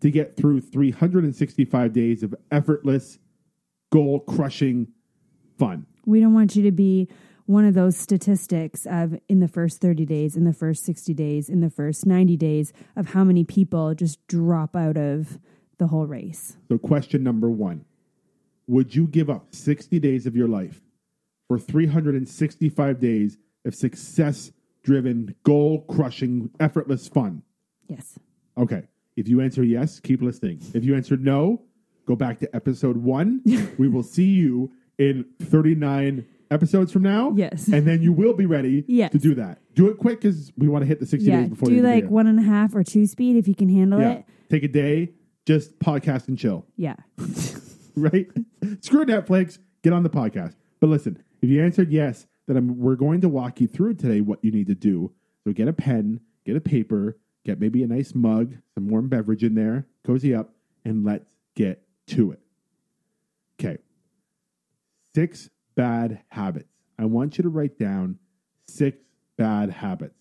to 0.00 0.10
get 0.10 0.36
through 0.36 0.60
365 0.62 1.92
days 1.92 2.22
of 2.22 2.34
effortless, 2.50 3.18
goal 3.90 4.20
crushing 4.20 4.88
fun. 5.58 5.86
We 6.04 6.20
don't 6.20 6.34
want 6.34 6.56
you 6.56 6.62
to 6.64 6.72
be 6.72 7.08
one 7.46 7.64
of 7.64 7.74
those 7.74 7.96
statistics 7.96 8.86
of 8.86 9.18
in 9.28 9.40
the 9.40 9.48
first 9.48 9.80
30 9.80 10.04
days, 10.04 10.36
in 10.36 10.44
the 10.44 10.52
first 10.52 10.84
60 10.84 11.14
days, 11.14 11.48
in 11.48 11.60
the 11.60 11.70
first 11.70 12.04
90 12.04 12.36
days 12.36 12.72
of 12.96 13.10
how 13.10 13.24
many 13.24 13.44
people 13.44 13.94
just 13.94 14.24
drop 14.26 14.74
out 14.76 14.96
of 14.96 15.38
the 15.78 15.86
whole 15.86 16.06
race. 16.06 16.56
So, 16.68 16.78
question 16.78 17.22
number 17.22 17.48
one 17.48 17.84
Would 18.66 18.94
you 18.94 19.06
give 19.06 19.30
up 19.30 19.54
60 19.54 19.98
days 20.00 20.26
of 20.26 20.36
your 20.36 20.48
life 20.48 20.80
for 21.48 21.58
365 21.58 23.00
days 23.00 23.38
of 23.64 23.74
success 23.74 24.52
driven, 24.82 25.34
goal 25.44 25.82
crushing, 25.82 26.50
effortless 26.58 27.08
fun? 27.08 27.42
Yes. 27.88 28.18
Okay. 28.58 28.82
If 29.16 29.28
you 29.28 29.40
answer 29.40 29.62
yes, 29.62 30.00
keep 30.00 30.20
listening. 30.20 30.60
If 30.74 30.84
you 30.84 30.94
answer 30.94 31.16
no, 31.16 31.62
go 32.06 32.16
back 32.16 32.38
to 32.40 32.56
episode 32.56 32.96
one. 32.96 33.42
we 33.78 33.88
will 33.88 34.02
see 34.02 34.24
you 34.30 34.72
in 34.98 35.24
39 35.42 36.24
episodes 36.50 36.92
from 36.92 37.02
now. 37.02 37.32
Yes. 37.36 37.68
And 37.68 37.86
then 37.86 38.00
you 38.02 38.12
will 38.12 38.32
be 38.32 38.46
ready 38.46 38.84
Yes. 38.88 39.12
to 39.12 39.18
do 39.18 39.34
that. 39.34 39.58
Do 39.74 39.88
it 39.88 39.98
quick 39.98 40.20
because 40.20 40.52
we 40.56 40.68
want 40.68 40.82
to 40.82 40.86
hit 40.86 41.00
the 41.00 41.06
60 41.06 41.28
Yeah. 41.28 41.40
days 41.40 41.48
before 41.50 41.68
you 41.70 41.76
Do 41.76 41.82
the 41.82 41.88
end 41.88 41.96
of 41.98 42.00
the 42.02 42.06
like 42.06 42.12
one 42.12 42.26
and 42.28 42.38
a 42.38 42.42
half 42.42 42.74
or 42.74 42.82
two 42.84 43.06
speed 43.06 43.36
if 43.36 43.46
you 43.48 43.54
can 43.54 43.68
handle 43.68 44.00
Yeah. 44.00 44.12
it. 44.12 44.24
Take 44.48 44.62
a 44.62 44.68
day, 44.68 45.10
just 45.44 45.78
podcast 45.80 46.28
and 46.28 46.38
chill, 46.38 46.64
Yeah. 46.76 46.94
right? 47.96 48.28
Screw 48.80 49.04
Netflix, 49.04 49.58
get 49.82 49.92
on 49.92 50.02
the 50.02 50.10
podcast. 50.10 50.54
But 50.80 50.88
listen, 50.88 51.22
if 51.42 51.48
you 51.50 51.62
answered 51.62 51.90
yes, 51.90 52.26
then 52.46 52.56
I'm, 52.56 52.78
we're 52.78 52.94
going 52.96 53.20
to 53.22 53.28
walk 53.28 53.60
you 53.60 53.66
through 53.66 53.94
today 53.94 54.20
what 54.20 54.38
you 54.44 54.50
need 54.52 54.68
to 54.68 54.74
do. 54.74 55.12
So 55.44 55.52
get 55.52 55.66
a 55.68 55.72
pen, 55.72 56.20
get 56.44 56.56
a 56.56 56.60
paper, 56.60 57.18
get 57.44 57.60
maybe 57.60 57.82
a 57.82 57.86
nice 57.86 58.14
mug, 58.14 58.54
some 58.74 58.88
warm 58.88 59.08
beverage 59.08 59.42
in 59.42 59.54
there, 59.54 59.86
cozy 60.04 60.34
up, 60.34 60.54
and 60.84 61.04
let's 61.04 61.30
get 61.56 61.82
to 62.08 62.32
it. 62.32 62.40
Okay. 63.58 63.78
Six 65.14 65.50
bad 65.74 66.22
habits. 66.28 66.68
I 66.98 67.04
want 67.04 67.38
you 67.38 67.42
to 67.42 67.48
write 67.48 67.78
down 67.78 68.18
six 68.68 68.98
bad 69.36 69.70
habits. 69.70 70.14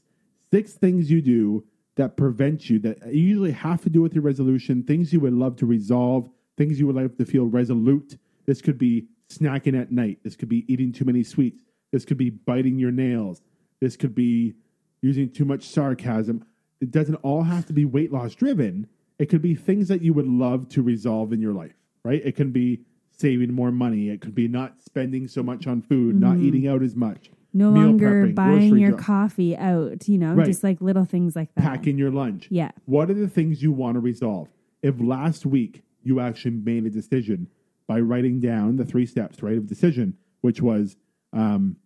Six 0.51 0.73
things 0.73 1.09
you 1.09 1.21
do 1.21 1.63
that 1.95 2.17
prevent 2.17 2.69
you, 2.69 2.79
that 2.79 3.13
usually 3.13 3.51
have 3.51 3.81
to 3.83 3.89
do 3.89 4.01
with 4.01 4.13
your 4.13 4.23
resolution, 4.23 4.83
things 4.83 5.13
you 5.13 5.19
would 5.21 5.33
love 5.33 5.55
to 5.57 5.65
resolve, 5.65 6.29
things 6.57 6.79
you 6.79 6.87
would 6.87 6.95
like 6.95 7.17
to 7.17 7.25
feel 7.25 7.45
resolute. 7.45 8.17
This 8.45 8.61
could 8.61 8.77
be 8.77 9.07
snacking 9.29 9.79
at 9.79 9.91
night. 9.91 10.19
This 10.23 10.35
could 10.35 10.49
be 10.49 10.65
eating 10.71 10.91
too 10.91 11.05
many 11.05 11.23
sweets. 11.23 11.61
This 11.91 12.05
could 12.05 12.17
be 12.17 12.29
biting 12.29 12.77
your 12.77 12.91
nails. 12.91 13.41
This 13.79 13.95
could 13.95 14.13
be 14.13 14.55
using 15.01 15.29
too 15.29 15.45
much 15.45 15.63
sarcasm. 15.63 16.45
It 16.81 16.91
doesn't 16.91 17.15
all 17.15 17.43
have 17.43 17.65
to 17.67 17.73
be 17.73 17.85
weight 17.85 18.11
loss 18.11 18.35
driven. 18.35 18.87
It 19.17 19.27
could 19.27 19.41
be 19.41 19.55
things 19.55 19.87
that 19.87 20.01
you 20.01 20.13
would 20.13 20.27
love 20.27 20.67
to 20.69 20.81
resolve 20.81 21.31
in 21.31 21.41
your 21.41 21.53
life, 21.53 21.75
right? 22.03 22.21
It 22.23 22.35
can 22.35 22.51
be 22.51 22.81
saving 23.11 23.53
more 23.53 23.71
money. 23.71 24.09
It 24.09 24.19
could 24.21 24.35
be 24.35 24.47
not 24.47 24.81
spending 24.81 25.27
so 25.27 25.41
much 25.41 25.67
on 25.67 25.81
food, 25.81 26.19
not 26.19 26.37
eating 26.37 26.67
out 26.67 26.83
as 26.83 26.95
much. 26.95 27.31
No 27.53 27.69
longer 27.69 28.25
prepping, 28.25 28.35
buying 28.35 28.77
your 28.77 28.97
coffee 28.97 29.55
out, 29.55 30.09
you 30.09 30.17
know, 30.17 30.33
Right. 30.35 30.45
just 30.45 30.61
like 30.63 30.81
little 30.81 31.05
things 31.05 31.33
like 31.37 31.55
that. 31.55 31.61
packing 31.63 31.97
your 31.97 32.11
lunch. 32.11 32.47
Yeah. 32.51 32.71
What 32.83 33.09
are 33.09 33.13
the 33.13 33.29
things 33.29 33.63
you 33.63 33.71
want 33.71 33.95
to 33.95 34.01
resolve? 34.01 34.49
If 34.81 34.99
last 34.99 35.45
week 35.45 35.83
you 36.03 36.19
actually 36.19 36.51
made 36.51 36.85
a 36.85 36.89
decision 36.89 37.47
by 37.87 38.01
writing 38.01 38.41
down 38.41 38.75
the 38.75 38.83
three 38.83 39.05
steps, 39.05 39.41
right, 39.41 39.57
of 39.57 39.67
decision, 39.67 40.17
which 40.41 40.61
was 40.61 40.97
um, 41.31 41.77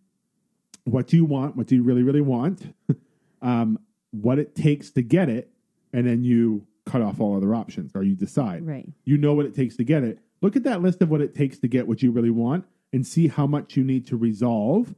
what 0.84 1.06
do 1.06 1.16
you 1.16 1.24
want? 1.24 1.56
What 1.56 1.68
do 1.68 1.76
you 1.76 1.82
really, 1.84 2.02
really 2.02 2.20
want? 2.20 2.74
um, 3.42 3.78
what 4.10 4.40
it 4.40 4.56
takes 4.56 4.90
to 4.92 5.02
get 5.02 5.28
it, 5.28 5.52
and 5.92 6.06
then 6.06 6.24
you 6.24 6.66
cut 6.90 7.02
off 7.02 7.20
all 7.20 7.36
other 7.36 7.54
options, 7.54 7.92
or 7.94 8.02
you 8.02 8.14
decide. 8.14 8.66
Right. 8.66 8.88
You 9.04 9.16
know 9.16 9.34
what 9.34 9.46
it 9.46 9.54
takes 9.54 9.76
to 9.76 9.84
get 9.84 10.02
it. 10.02 10.18
Look 10.40 10.56
at 10.56 10.64
that 10.64 10.82
list 10.82 11.02
of 11.02 11.10
what 11.10 11.20
it 11.20 11.34
takes 11.34 11.58
to 11.58 11.68
get 11.68 11.86
what 11.86 12.02
you 12.02 12.10
really 12.10 12.30
want, 12.30 12.64
and 12.92 13.06
see 13.06 13.28
how 13.28 13.46
much 13.46 13.76
you 13.76 13.84
need 13.84 14.06
to 14.08 14.16
resolve 14.16 14.94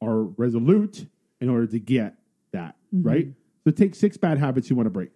or 0.00 0.24
resolute 0.24 1.06
in 1.40 1.48
order 1.48 1.66
to 1.66 1.78
get 1.78 2.14
that, 2.52 2.76
mm-hmm. 2.94 3.08
right? 3.08 3.28
So 3.64 3.70
take 3.70 3.94
six 3.94 4.16
bad 4.16 4.38
habits 4.38 4.70
you 4.70 4.76
want 4.76 4.86
to 4.86 4.90
break. 4.90 5.10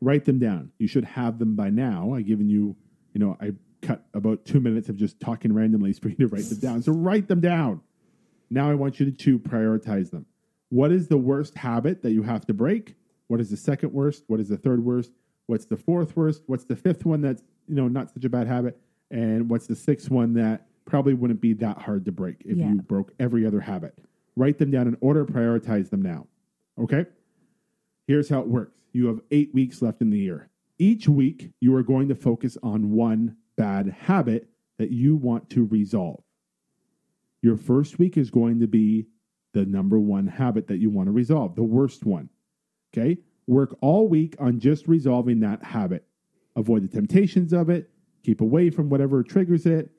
Write 0.00 0.24
them 0.24 0.38
down. 0.38 0.70
You 0.78 0.86
should 0.86 1.04
have 1.04 1.38
them 1.38 1.56
by 1.56 1.70
now. 1.70 2.14
I've 2.14 2.26
given 2.26 2.48
you, 2.48 2.76
you 3.12 3.20
know, 3.20 3.36
I 3.40 3.52
cut 3.82 4.04
about 4.14 4.44
two 4.44 4.60
minutes 4.60 4.88
of 4.88 4.96
just 4.96 5.18
talking 5.20 5.52
randomly 5.52 5.92
for 6.00 6.08
you 6.10 6.16
to 6.16 6.28
write 6.28 6.48
them 6.48 6.58
down. 6.58 6.82
So 6.82 6.92
write 6.92 7.28
them 7.28 7.40
down. 7.40 7.80
Now 8.50 8.70
I 8.70 8.74
want 8.74 9.00
you 9.00 9.10
to, 9.10 9.12
to 9.12 9.38
prioritize 9.38 10.10
them. 10.10 10.26
What 10.68 10.92
is 10.92 11.08
the 11.08 11.16
worst 11.16 11.56
habit 11.56 12.02
that 12.02 12.12
you 12.12 12.22
have 12.22 12.46
to 12.46 12.54
break? 12.54 12.94
What 13.26 13.40
is 13.40 13.50
the 13.50 13.56
second 13.56 13.92
worst? 13.92 14.24
What 14.26 14.40
is 14.40 14.48
the 14.48 14.56
third 14.56 14.84
worst? 14.84 15.12
What's 15.50 15.64
the 15.64 15.76
fourth 15.76 16.16
worst? 16.16 16.44
What's 16.46 16.62
the 16.62 16.76
fifth 16.76 17.04
one 17.04 17.20
that's, 17.22 17.42
you 17.66 17.74
know, 17.74 17.88
not 17.88 18.08
such 18.08 18.24
a 18.24 18.28
bad 18.28 18.46
habit? 18.46 18.80
And 19.10 19.50
what's 19.50 19.66
the 19.66 19.74
sixth 19.74 20.08
one 20.08 20.32
that 20.34 20.68
probably 20.84 21.12
wouldn't 21.12 21.40
be 21.40 21.54
that 21.54 21.76
hard 21.76 22.04
to 22.04 22.12
break 22.12 22.42
if 22.44 22.56
Yeah. 22.56 22.68
you 22.70 22.82
broke 22.82 23.12
every 23.18 23.44
other 23.44 23.58
habit? 23.58 23.98
Write 24.36 24.58
them 24.58 24.70
down 24.70 24.86
in 24.86 24.96
order, 25.00 25.26
prioritize 25.26 25.90
them 25.90 26.02
now. 26.02 26.28
Okay? 26.78 27.04
Here's 28.06 28.28
how 28.28 28.40
it 28.42 28.46
works 28.46 28.78
you 28.92 29.08
have 29.08 29.20
eight 29.32 29.52
weeks 29.52 29.82
left 29.82 30.02
in 30.02 30.10
the 30.10 30.18
year. 30.20 30.50
Each 30.78 31.08
week, 31.08 31.50
you 31.60 31.74
are 31.74 31.82
going 31.82 32.06
to 32.10 32.14
focus 32.14 32.56
on 32.62 32.92
one 32.92 33.36
bad 33.56 33.88
habit 33.88 34.48
that 34.78 34.92
you 34.92 35.16
want 35.16 35.50
to 35.50 35.64
resolve. 35.66 36.22
Your 37.42 37.56
first 37.56 37.98
week 37.98 38.16
is 38.16 38.30
going 38.30 38.60
to 38.60 38.68
be 38.68 39.08
the 39.52 39.66
number 39.66 39.98
one 39.98 40.28
habit 40.28 40.68
that 40.68 40.78
you 40.78 40.90
want 40.90 41.08
to 41.08 41.12
resolve, 41.12 41.56
the 41.56 41.64
worst 41.64 42.06
one. 42.06 42.28
Okay? 42.94 43.18
Work 43.50 43.76
all 43.80 44.06
week 44.06 44.36
on 44.38 44.60
just 44.60 44.86
resolving 44.86 45.40
that 45.40 45.60
habit. 45.64 46.04
Avoid 46.54 46.84
the 46.84 46.88
temptations 46.88 47.52
of 47.52 47.68
it, 47.68 47.90
keep 48.22 48.40
away 48.40 48.70
from 48.70 48.88
whatever 48.88 49.24
triggers 49.24 49.66
it. 49.66 49.90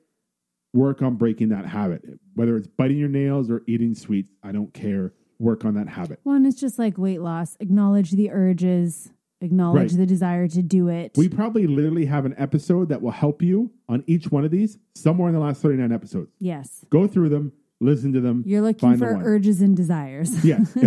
Work 0.72 1.02
on 1.02 1.16
breaking 1.16 1.50
that 1.50 1.66
habit. 1.66 2.02
Whether 2.34 2.56
it's 2.56 2.66
biting 2.66 2.96
your 2.96 3.10
nails 3.10 3.50
or 3.50 3.62
eating 3.66 3.94
sweets, 3.94 4.32
I 4.42 4.52
don't 4.52 4.72
care. 4.72 5.12
Work 5.38 5.66
on 5.66 5.74
that 5.74 5.86
habit. 5.86 6.20
One 6.22 6.46
is 6.46 6.54
just 6.54 6.78
like 6.78 6.96
weight 6.96 7.20
loss. 7.20 7.58
Acknowledge 7.60 8.12
the 8.12 8.30
urges, 8.30 9.12
acknowledge 9.42 9.90
Right. 9.92 9.98
the 9.98 10.06
desire 10.06 10.48
to 10.48 10.62
do 10.62 10.88
it. 10.88 11.12
We 11.18 11.28
probably 11.28 11.66
literally 11.66 12.06
have 12.06 12.24
an 12.24 12.34
episode 12.38 12.88
that 12.88 13.02
will 13.02 13.10
help 13.10 13.42
you 13.42 13.70
on 13.86 14.02
each 14.06 14.30
one 14.32 14.46
of 14.46 14.50
these 14.50 14.78
somewhere 14.94 15.28
in 15.28 15.34
the 15.34 15.40
last 15.40 15.60
39 15.60 15.92
episodes. 15.92 16.30
yes. 16.38 16.86
Go 16.88 17.06
through 17.06 17.28
them, 17.28 17.52
listen 17.82 18.12
to 18.12 18.20
them. 18.20 18.42
You're 18.46 18.62
looking 18.62 18.96
for 18.96 19.20
urges 19.22 19.60
and 19.60 19.76
desires. 19.76 20.44
yes. 20.44 20.74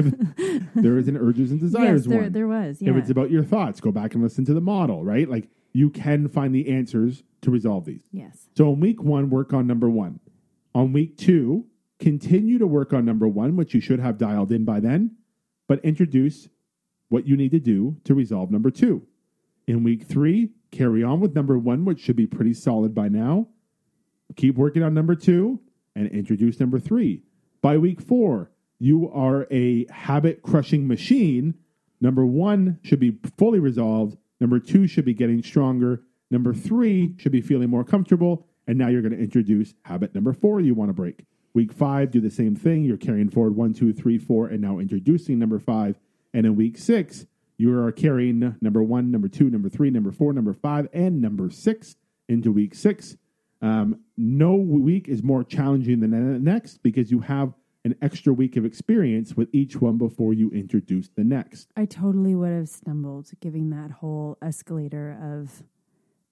If 0.77 0.83
there 0.83 0.97
is 0.97 1.07
an 1.07 1.17
urges 1.17 1.51
and 1.51 1.59
desires 1.59 2.05
yes, 2.05 2.09
there, 2.09 2.21
one. 2.23 2.31
there 2.31 2.47
was. 2.47 2.81
Yeah. 2.81 2.91
If 2.91 2.97
it's 2.97 3.09
about 3.09 3.31
your 3.31 3.43
thoughts, 3.43 3.79
go 3.79 3.91
back 3.91 4.13
and 4.13 4.21
listen 4.21 4.45
to 4.45 4.53
the 4.53 4.61
model, 4.61 5.03
right? 5.03 5.29
Like 5.29 5.47
you 5.73 5.89
can 5.89 6.27
find 6.27 6.53
the 6.53 6.69
answers 6.69 7.23
to 7.41 7.51
resolve 7.51 7.85
these. 7.85 8.03
yes. 8.11 8.47
So 8.57 8.73
in 8.73 8.79
week 8.79 9.01
one, 9.03 9.29
work 9.29 9.53
on 9.53 9.67
number 9.67 9.89
one. 9.89 10.19
On 10.73 10.91
week 10.91 11.17
two, 11.17 11.65
continue 11.99 12.57
to 12.57 12.67
work 12.67 12.93
on 12.93 13.05
number 13.05 13.27
one, 13.27 13.55
which 13.55 13.73
you 13.73 13.81
should 13.81 13.99
have 13.99 14.17
dialed 14.17 14.51
in 14.51 14.65
by 14.65 14.79
then, 14.79 15.15
but 15.67 15.83
introduce 15.83 16.49
what 17.09 17.27
you 17.27 17.37
need 17.37 17.51
to 17.51 17.59
do 17.59 17.97
to 18.03 18.13
resolve 18.13 18.51
number 18.51 18.71
two. 18.71 19.05
In 19.67 19.83
week 19.83 20.05
three, 20.05 20.49
carry 20.71 21.03
on 21.03 21.19
with 21.19 21.35
number 21.35 21.57
one, 21.57 21.85
which 21.85 21.99
should 22.01 22.15
be 22.15 22.27
pretty 22.27 22.53
solid 22.53 22.93
by 22.93 23.07
now. 23.07 23.47
Keep 24.35 24.55
working 24.57 24.83
on 24.83 24.93
number 24.93 25.15
two 25.15 25.61
and 25.95 26.07
introduce 26.09 26.59
number 26.59 26.79
three. 26.79 27.23
By 27.61 27.77
week 27.77 28.01
four, 28.01 28.51
you 28.79 29.09
are 29.11 29.47
a 29.49 29.85
habit 29.91 30.41
crushing 30.41 30.87
machine. 30.87 31.55
Number 32.01 32.25
one 32.25 32.79
should 32.83 32.99
be 32.99 33.17
fully 33.37 33.59
resolved. 33.59 34.17
Number 34.39 34.59
two 34.59 34.87
should 34.87 35.05
be 35.05 35.13
getting 35.13 35.41
stronger. 35.41 36.03
Number 36.29 36.53
three 36.53 37.15
should 37.17 37.31
be 37.31 37.41
feeling 37.41 37.69
more 37.69 37.83
comfortable. 37.83 38.47
And 38.67 38.77
now 38.77 38.89
you're 38.89 39.01
going 39.01 39.13
to 39.13 39.19
introduce 39.19 39.73
habit 39.83 40.13
number 40.13 40.33
four 40.33 40.59
you 40.59 40.73
want 40.73 40.89
to 40.89 40.93
break. 40.93 41.25
Week 41.53 41.71
five, 41.71 42.11
do 42.11 42.19
the 42.19 42.29
same 42.29 42.55
thing. 42.55 42.83
You're 42.83 42.97
carrying 42.97 43.29
forward 43.29 43.55
one, 43.55 43.73
two, 43.73 43.93
three, 43.93 44.17
four, 44.17 44.47
and 44.47 44.61
now 44.61 44.79
introducing 44.79 45.39
number 45.39 45.59
five. 45.59 45.97
And 46.33 46.45
in 46.45 46.57
week 46.57 46.77
six, 46.77 47.25
you 47.57 47.77
are 47.79 47.91
carrying 47.93 48.57
number 48.59 48.83
one, 48.83 49.09
number 49.09 49.29
two, 49.29 49.49
number 49.49 49.69
three, 49.69 49.89
number 49.89 50.11
four, 50.11 50.33
number 50.33 50.53
five, 50.53 50.89
and 50.91 51.21
number 51.21 51.49
six 51.49 51.95
into 52.27 52.51
week 52.51 52.75
six. 52.75 53.15
Um, 53.61 53.99
no 54.17 54.55
week 54.55 55.07
is 55.07 55.23
more 55.23 55.43
challenging 55.43 55.99
than 56.01 56.11
the 56.11 56.39
next 56.39 56.83
because 56.83 57.11
you 57.11 57.19
have 57.21 57.53
an 57.83 57.95
extra 58.01 58.33
week 58.33 58.57
of 58.57 58.65
experience 58.65 59.35
with 59.35 59.47
each 59.53 59.79
one 59.79 59.97
before 59.97 60.33
you 60.33 60.49
introduce 60.51 61.07
the 61.09 61.23
next. 61.23 61.69
I 61.77 61.85
totally 61.85 62.33
would 62.35 62.51
have 62.51 62.67
stumbled 62.69 63.29
giving 63.41 63.69
that 63.69 63.91
whole 63.91 64.37
escalator 64.41 65.17
of 65.21 65.63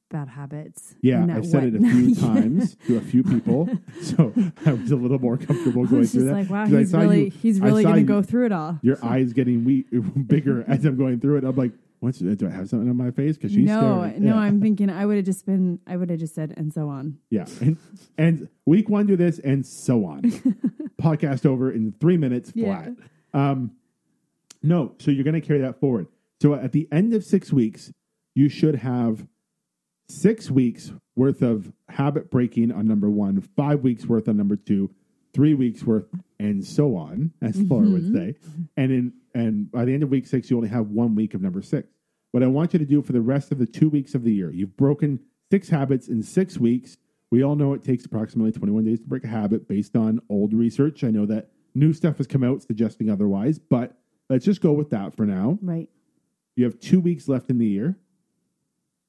bad 0.09 0.29
habits. 0.29 0.95
Yeah, 1.01 1.25
I've 1.29 1.45
said 1.45 1.63
it 1.63 1.75
a 1.75 1.79
few 1.79 2.15
times 2.33 2.75
to 2.87 2.97
a 2.97 3.01
few 3.01 3.23
people, 3.23 3.69
so 4.01 4.33
I 4.65 4.73
was 4.73 4.91
a 4.91 4.95
little 4.95 5.19
more 5.19 5.37
comfortable 5.37 5.85
going 5.85 6.05
through 6.05 6.25
that. 6.25 6.49
wow, 6.49 6.65
he's 6.65 6.93
really 6.93 7.25
you- 7.25 7.29
he's 7.31 7.61
I 7.61 7.65
really 7.65 7.83
going 7.83 7.95
to 7.97 8.03
go 8.03 8.21
through 8.21 8.47
it 8.47 8.51
all. 8.51 8.79
Your 8.81 9.03
eyes 9.03 9.33
getting 9.33 9.63
wee- 9.63 9.85
bigger 10.25 10.63
as 10.67 10.85
I'm 10.85 10.97
going 10.97 11.19
through 11.19 11.37
it. 11.37 11.43
I'm 11.43 11.55
like, 11.55 11.71
What's, 12.03 12.19
do 12.19 12.47
I 12.47 12.49
have 12.51 12.67
something 12.67 12.89
on 12.89 12.97
my 12.97 13.11
face? 13.11 13.37
Because 13.37 13.53
she's 13.53 13.65
no, 13.65 14.01
staring. 14.03 14.23
no, 14.25 14.33
Yeah. 14.35 14.41
I'm 14.41 14.59
thinking 14.59 14.89
I 14.89 15.05
would 15.05 15.15
have 15.15 15.25
just 15.25 15.45
been, 15.45 15.79
I 15.87 15.95
would 15.95 16.09
have 16.09 16.19
just 16.19 16.35
said, 16.35 16.53
and 16.57 16.73
so 16.73 16.89
on. 16.89 17.17
Yeah. 17.29 17.45
And, 17.61 17.77
and 18.17 18.49
week 18.65 18.89
one, 18.89 19.05
do 19.05 19.15
this, 19.15 19.39
and 19.39 19.65
so 19.65 20.03
on. 20.05 20.21
Podcast 21.01 21.45
over 21.45 21.71
in 21.71 21.93
three 22.01 22.17
minutes 22.17 22.51
Yeah. 22.53 22.83
flat. 22.83 22.95
Um, 23.33 23.71
no, 24.61 24.95
so 24.99 25.11
you're 25.11 25.23
going 25.23 25.39
to 25.39 25.47
carry 25.47 25.61
that 25.61 25.79
forward. 25.79 26.07
So 26.41 26.53
at 26.55 26.73
the 26.73 26.89
end 26.91 27.13
of 27.13 27.23
six 27.23 27.53
weeks, 27.53 27.93
you 28.35 28.49
should 28.49 28.75
have 28.75 29.25
six 30.09 30.51
weeks 30.51 30.91
worth 31.15 31.41
of 31.41 31.71
habit 31.87 32.29
breaking 32.29 32.71
on 32.73 32.85
number 32.85 33.09
one, 33.09 33.39
five 33.55 33.79
weeks 33.81 34.05
worth 34.05 34.27
on 34.27 34.35
number 34.35 34.57
two, 34.57 34.91
three 35.33 35.53
weeks 35.53 35.83
worth, 35.85 36.05
and 36.37 36.65
so 36.65 36.97
on, 36.97 37.31
as 37.41 37.57
Laura 37.61 37.87
would 37.87 38.13
say. 38.13 38.35
And 38.75 38.91
in 38.91 39.13
and 39.33 39.71
by 39.71 39.85
the 39.85 39.93
end 39.93 40.03
of 40.03 40.09
week 40.09 40.27
six, 40.27 40.49
you 40.49 40.57
only 40.57 40.69
have 40.69 40.87
one 40.87 41.15
week 41.15 41.33
of 41.33 41.41
number 41.41 41.61
six. 41.61 41.87
What 42.31 42.43
I 42.43 42.47
want 42.47 42.73
you 42.73 42.79
to 42.79 42.85
do 42.85 43.01
for 43.01 43.13
the 43.13 43.21
rest 43.21 43.51
of 43.51 43.59
the 43.59 43.65
two 43.65 43.89
weeks 43.89 44.15
of 44.15 44.23
the 44.23 44.33
year, 44.33 44.51
you've 44.51 44.75
broken 44.77 45.19
six 45.51 45.69
habits 45.69 46.07
in 46.07 46.23
six 46.23 46.57
weeks. 46.57 46.97
We 47.31 47.43
all 47.43 47.55
know 47.55 47.73
it 47.73 47.83
takes 47.83 48.05
approximately 48.05 48.51
21 48.51 48.85
days 48.85 48.99
to 48.99 49.07
break 49.07 49.23
a 49.23 49.27
habit 49.27 49.67
based 49.67 49.95
on 49.95 50.19
old 50.29 50.53
research. 50.53 51.03
I 51.03 51.11
know 51.11 51.25
that 51.27 51.49
new 51.75 51.93
stuff 51.93 52.17
has 52.17 52.27
come 52.27 52.43
out 52.43 52.61
suggesting 52.61 53.09
otherwise, 53.09 53.59
but 53.59 53.97
let's 54.29 54.45
just 54.45 54.61
go 54.61 54.71
with 54.71 54.89
that 54.91 55.15
for 55.15 55.25
now. 55.25 55.57
Right. 55.61 55.89
You 56.55 56.65
have 56.65 56.79
two 56.79 56.99
weeks 56.99 57.27
left 57.27 57.49
in 57.49 57.57
the 57.57 57.67
year. 57.67 57.97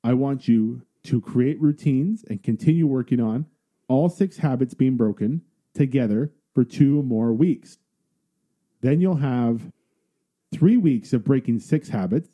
I 0.03 0.15
want 0.15 0.49
you 0.49 0.83
to 1.05 1.21
create 1.21 1.61
routines 1.61 2.25
and 2.29 2.43
continue 2.43 2.87
working 2.87 3.21
on 3.21 3.47
all 3.89 4.09
six 4.09 4.39
habits 4.39 4.75
being 4.75 4.97
broken 4.97 5.43
together 5.75 6.33
for 6.55 6.65
two 6.65 7.03
more 7.03 7.33
weeks. 7.33 7.79
Then 8.81 9.01
you'll 9.01 9.17
have 9.17 9.73
three 10.55 10.77
weeks 10.77 11.13
of 11.13 11.25
breaking 11.25 11.59
six 11.61 11.89
habits. 11.89 12.29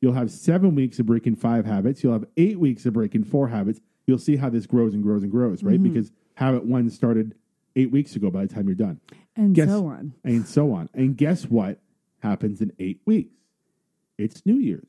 You'll 0.00 0.12
have 0.14 0.30
seven 0.30 0.74
weeks 0.74 0.98
of 0.98 1.06
breaking 1.06 1.36
five 1.36 1.64
habits. 1.64 2.02
You'll 2.02 2.12
have 2.12 2.26
eight 2.36 2.58
weeks 2.60 2.84
of 2.86 2.92
breaking 2.92 3.24
four 3.24 3.48
habits. 3.48 3.80
You'll 4.06 4.18
see 4.18 4.36
how 4.36 4.50
this 4.50 4.66
grows 4.66 4.92
and 4.94 5.02
grows 5.02 5.22
and 5.22 5.32
grows, 5.32 5.62
right? 5.62 5.76
Mm-hmm. 5.80 5.92
Because 5.94 6.12
habit 6.34 6.64
one 6.66 6.90
started 6.90 7.34
eight 7.76 7.90
weeks 7.90 8.14
ago 8.16 8.30
by 8.30 8.44
the 8.44 8.54
time 8.54 8.66
you're 8.66 8.74
done 8.74 9.00
And 9.36 9.54
Guess- 9.54 9.68
so 9.68 9.86
on. 9.86 10.12
and 10.24 10.46
so 10.46 10.72
on. 10.72 10.88
And 10.94 11.16
guess 11.16 11.44
what 11.44 11.80
happens 12.20 12.60
in 12.60 12.72
eight 12.78 13.00
weeks? 13.06 13.34
It's 14.18 14.44
New 14.44 14.56
Year's. 14.58 14.86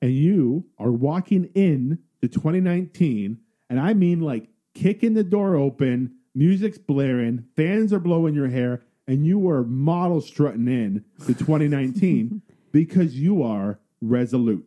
And 0.00 0.12
you 0.12 0.64
are 0.78 0.90
walking 0.92 1.50
in 1.54 1.98
to 2.22 2.28
2019, 2.28 3.38
and 3.68 3.80
I 3.80 3.92
mean 3.94 4.20
like 4.20 4.48
kicking 4.74 5.12
the 5.14 5.24
door 5.24 5.56
open, 5.56 6.12
music's 6.34 6.78
blaring, 6.78 7.44
fans 7.56 7.92
are 7.92 7.98
blowing 8.00 8.34
your 8.34 8.48
hair, 8.48 8.82
and 9.10 9.26
you 9.26 9.48
are 9.48 9.64
model 9.64 10.20
strutting 10.20 10.68
in 10.68 11.04
to 11.26 11.34
2019 11.34 12.42
because 12.72 13.18
you 13.18 13.42
are 13.42 13.80
resolute. 14.00 14.64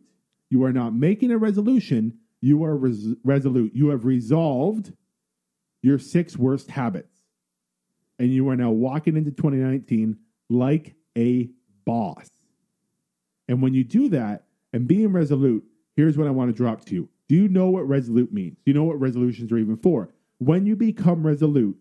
You 0.50 0.64
are 0.64 0.72
not 0.72 0.94
making 0.94 1.30
a 1.30 1.38
resolution, 1.38 2.18
you 2.42 2.62
are 2.62 2.76
res- 2.76 3.14
resolute. 3.24 3.74
You 3.74 3.88
have 3.88 4.04
resolved 4.04 4.92
your 5.80 5.98
six 5.98 6.36
worst 6.36 6.70
habits 6.70 7.22
and 8.18 8.34
you 8.34 8.46
are 8.50 8.54
now 8.54 8.70
walking 8.70 9.16
into 9.16 9.30
2019 9.30 10.18
like 10.50 10.94
a 11.16 11.48
boss. 11.86 12.28
And 13.48 13.62
when 13.62 13.72
you 13.72 13.82
do 13.82 14.10
that 14.10 14.44
and 14.74 14.86
being 14.86 15.10
resolute, 15.10 15.64
here's 15.96 16.18
what 16.18 16.26
I 16.26 16.32
want 16.32 16.50
to 16.50 16.54
drop 16.54 16.84
to 16.84 16.94
you. 16.94 17.08
Do 17.30 17.34
you 17.34 17.48
know 17.48 17.70
what 17.70 17.88
resolute 17.88 18.30
means? 18.30 18.58
Do 18.58 18.72
you 18.72 18.74
know 18.74 18.84
what 18.84 19.00
resolutions 19.00 19.50
are 19.50 19.56
even 19.56 19.78
for? 19.78 20.10
When 20.36 20.66
you 20.66 20.76
become 20.76 21.26
resolute, 21.26 21.78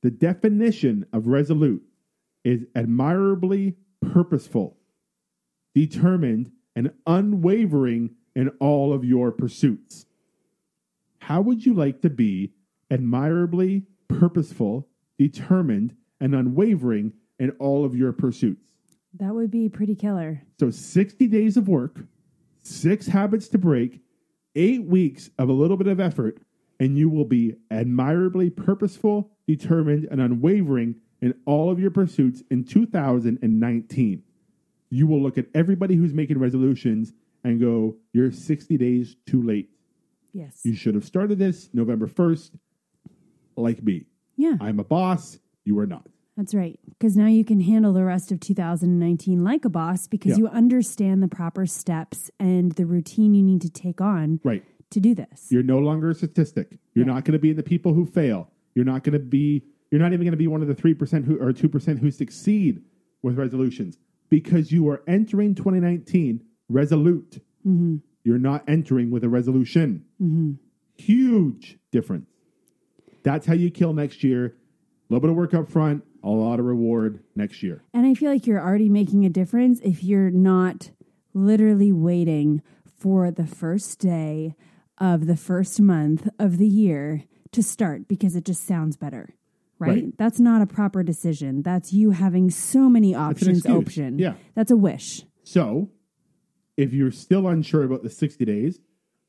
the 0.00 0.10
definition 0.10 1.04
of 1.12 1.26
resolute 1.26 1.82
is 2.44 2.64
admirably 2.74 3.76
purposeful, 4.00 4.76
determined, 5.74 6.50
and 6.74 6.92
unwavering 7.06 8.10
in 8.34 8.48
all 8.60 8.92
of 8.92 9.04
your 9.04 9.32
pursuits. 9.32 10.06
How 11.18 11.40
would 11.40 11.64
you 11.64 11.74
like 11.74 12.00
to 12.02 12.10
be 12.10 12.52
admirably 12.90 13.84
purposeful, 14.08 14.88
determined, 15.18 15.94
and 16.20 16.34
unwavering 16.34 17.12
in 17.38 17.50
all 17.52 17.84
of 17.84 17.94
your 17.94 18.12
pursuits? 18.12 18.72
That 19.18 19.34
would 19.34 19.50
be 19.50 19.68
pretty 19.68 19.94
killer. 19.94 20.42
So 20.58 20.70
60 20.70 21.26
days 21.26 21.56
of 21.56 21.68
work, 21.68 21.98
six 22.62 23.06
habits 23.06 23.48
to 23.48 23.58
break, 23.58 24.00
eight 24.54 24.84
weeks 24.84 25.30
of 25.38 25.48
a 25.48 25.52
little 25.52 25.76
bit 25.76 25.88
of 25.88 26.00
effort, 26.00 26.38
and 26.78 26.96
you 26.96 27.10
will 27.10 27.24
be 27.24 27.56
admirably 27.70 28.50
purposeful, 28.50 29.30
determined, 29.46 30.08
and 30.10 30.20
unwavering 30.20 30.96
in 31.20 31.34
all 31.46 31.70
of 31.70 31.78
your 31.78 31.90
pursuits 31.90 32.42
in 32.50 32.64
2019. 32.64 34.22
You 34.92 35.06
will 35.06 35.22
look 35.22 35.38
at 35.38 35.46
everybody 35.54 35.94
who's 35.96 36.12
making 36.12 36.38
resolutions 36.38 37.12
and 37.44 37.60
go, 37.60 37.96
You're 38.12 38.32
60 38.32 38.76
days 38.76 39.16
too 39.26 39.42
late. 39.42 39.70
Yes. 40.32 40.60
You 40.64 40.74
should 40.74 40.94
have 40.94 41.04
started 41.04 41.38
this 41.38 41.68
November 41.72 42.06
1st, 42.06 42.50
like 43.56 43.82
me. 43.82 44.06
yeah. 44.36 44.56
I'm 44.60 44.78
a 44.80 44.84
boss. 44.84 45.38
You 45.64 45.78
are 45.80 45.86
not. 45.86 46.06
That's 46.36 46.54
right. 46.54 46.78
Because 46.88 47.16
now 47.16 47.26
you 47.26 47.44
can 47.44 47.60
handle 47.60 47.92
the 47.92 48.04
rest 48.04 48.32
of 48.32 48.40
2019 48.40 49.44
like 49.44 49.64
a 49.64 49.68
boss 49.68 50.06
because 50.06 50.32
Yeah. 50.32 50.38
you 50.38 50.48
understand 50.48 51.22
the 51.22 51.28
proper 51.28 51.66
steps 51.66 52.30
and 52.40 52.72
the 52.72 52.86
routine 52.86 53.34
you 53.34 53.42
need 53.42 53.60
to 53.62 53.68
take 53.70 54.00
on 54.00 54.40
Right. 54.42 54.64
to 54.90 55.00
do 55.00 55.14
this. 55.14 55.48
You're 55.50 55.62
no 55.62 55.78
longer 55.78 56.10
a 56.10 56.14
statistic. 56.14 56.78
You're 56.94 57.04
Yeah. 57.06 57.12
not 57.12 57.24
going 57.24 57.34
to 57.34 57.38
be 57.38 57.50
in 57.50 57.56
the 57.56 57.62
people 57.62 57.92
who 57.94 58.06
fail. 58.06 58.48
You're 58.74 58.84
not 58.86 59.04
going 59.04 59.12
to 59.14 59.18
be. 59.24 59.64
You're 59.90 60.00
not 60.00 60.12
even 60.12 60.24
going 60.24 60.32
to 60.32 60.36
be 60.36 60.46
one 60.46 60.62
of 60.62 60.68
the 60.68 60.74
three 60.74 60.94
percent 60.94 61.26
who 61.26 61.38
or 61.40 61.52
two 61.52 61.68
percent 61.68 61.98
who 61.98 62.10
succeed 62.10 62.82
with 63.22 63.36
resolutions 63.36 63.98
because 64.28 64.72
you 64.72 64.88
are 64.88 65.02
entering 65.06 65.54
2019 65.54 66.42
resolute. 66.68 67.42
Mm-hmm. 67.66 67.96
You're 68.24 68.38
not 68.38 68.64
entering 68.68 69.10
with 69.10 69.24
a 69.24 69.28
resolution. 69.28 70.04
Mm-hmm. 70.22 70.52
Huge 70.96 71.78
difference. 71.90 72.28
That's 73.22 73.46
how 73.46 73.54
you 73.54 73.70
kill 73.70 73.92
next 73.92 74.22
year. 74.22 74.46
A 74.46 74.52
little 75.12 75.20
bit 75.20 75.30
of 75.30 75.36
work 75.36 75.54
up 75.54 75.68
front, 75.68 76.04
a 76.22 76.28
lot 76.28 76.60
of 76.60 76.66
reward 76.66 77.22
next 77.34 77.62
year. 77.62 77.82
And 77.92 78.06
I 78.06 78.14
feel 78.14 78.30
like 78.30 78.46
you're 78.46 78.62
already 78.62 78.88
making 78.88 79.24
a 79.24 79.30
difference 79.30 79.80
if 79.82 80.04
you're 80.04 80.30
not 80.30 80.90
literally 81.34 81.92
waiting 81.92 82.62
for 82.98 83.30
the 83.30 83.46
first 83.46 83.98
day 83.98 84.54
of 84.98 85.26
the 85.26 85.36
first 85.36 85.80
month 85.80 86.28
of 86.38 86.58
the 86.58 86.68
year 86.68 87.24
to 87.52 87.62
start 87.62 88.06
because 88.06 88.36
it 88.36 88.44
just 88.44 88.66
sounds 88.66 88.96
better. 88.96 89.34
Right? 89.80 89.88
Right. 89.88 90.18
That's 90.18 90.38
not 90.38 90.60
a 90.60 90.66
proper 90.66 91.02
decision. 91.02 91.62
That's 91.62 91.92
you 91.92 92.10
having 92.10 92.50
so 92.50 92.90
many 92.90 93.14
options 93.14 93.64
option. 93.64 94.18
Yeah. 94.18 94.34
That's 94.54 94.70
a 94.70 94.76
wish. 94.76 95.24
So, 95.42 95.90
if 96.76 96.92
you're 96.92 97.10
still 97.10 97.48
unsure 97.48 97.82
about 97.84 98.02
the 98.02 98.10
60 98.10 98.44
days, 98.44 98.78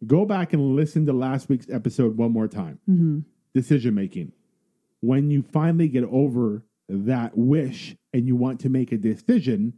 go 0.05 0.25
back 0.25 0.51
and 0.51 0.75
listen 0.75 1.05
to 1.05 1.13
last 1.13 1.47
week's 1.47 1.69
episode 1.69 2.17
one 2.17 2.31
more 2.31 2.49
time. 2.49 2.79
Mm-hmm. 2.89 3.19
Decision 3.53 3.95
making. 3.95 4.33
When 4.99 5.31
you 5.31 5.41
finally 5.41 5.87
get 5.87 6.03
over 6.03 6.63
that 6.89 7.37
wish 7.37 7.95
and 8.13 8.27
you 8.27 8.35
want 8.35 8.59
to 8.61 8.69
make 8.69 8.91
a 8.91 8.97
decision, 8.97 9.73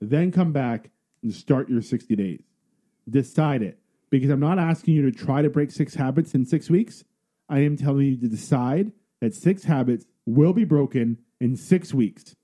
then 0.00 0.30
come 0.30 0.52
back 0.52 0.90
and 1.22 1.34
start 1.34 1.68
your 1.70 1.82
60 1.82 2.14
days. 2.14 2.42
Decide 3.08 3.62
it. 3.62 3.78
Because 4.10 4.30
I'm 4.30 4.40
not 4.40 4.58
asking 4.58 4.94
you 4.94 5.10
to 5.10 5.16
try 5.16 5.40
to 5.40 5.48
break 5.48 5.70
six 5.70 5.94
habits 5.94 6.34
in 6.34 6.44
six 6.44 6.68
weeks. 6.68 7.04
I 7.48 7.60
am 7.60 7.76
telling 7.76 8.06
you 8.06 8.16
to 8.16 8.28
decide 8.28 8.92
that 9.20 9.34
six 9.34 9.64
habits 9.64 10.06
will 10.26 10.52
be 10.52 10.64
broken 10.64 11.18
in 11.40 11.56
six 11.56 11.92
weeks. 11.94 12.36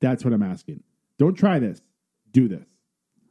That's 0.00 0.24
what 0.24 0.32
I'm 0.32 0.42
asking. 0.42 0.82
Don't 1.18 1.34
try 1.34 1.58
this. 1.58 1.82
Do 2.32 2.48
this. 2.48 2.66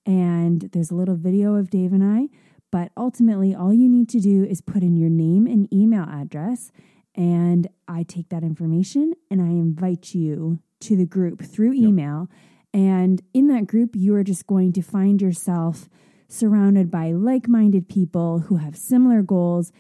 And 0.06 0.62
there's 0.74 0.92
a 0.92 0.96
little 0.96 1.16
video 1.16 1.56
of 1.56 1.70
Dave 1.70 1.94
and 1.94 2.04
I. 2.04 2.28
But 2.72 2.92
ultimately, 2.98 3.54
all 3.54 3.74
you 3.74 3.88
need 3.88 4.10
to 4.10 4.20
do 4.20 4.44
is 4.44 4.60
put 4.60 4.84
in 4.84 4.98
your 4.98 5.10
name 5.10 5.46
and 5.46 5.74
email 5.74 6.04
address. 6.04 6.72
And 7.16 7.68
I 7.88 8.04
take 8.04 8.30
that 8.30 8.44
information 8.44 9.14
and 9.30 9.42
I 9.42 9.50
invite 9.50 10.16
you 10.16 10.60
to 10.82 10.96
the 10.96 11.06
group 11.06 11.44
through 11.44 11.74
email. 11.74 12.30
And 12.74 13.22
in 13.34 13.48
that 13.50 13.68
group, 13.68 13.96
you 13.96 14.16
are 14.16 14.24
just 14.24 14.48
going 14.48 14.74
to 14.74 14.82
find 14.82 15.22
yourself 15.22 15.88
surrounded 16.28 16.90
by 16.90 17.12
like 17.12 17.48
minded 17.48 17.88
people 17.88 18.40
who 18.40 18.56
have 18.56 18.76
similar 18.76 19.22
goals 19.22 19.72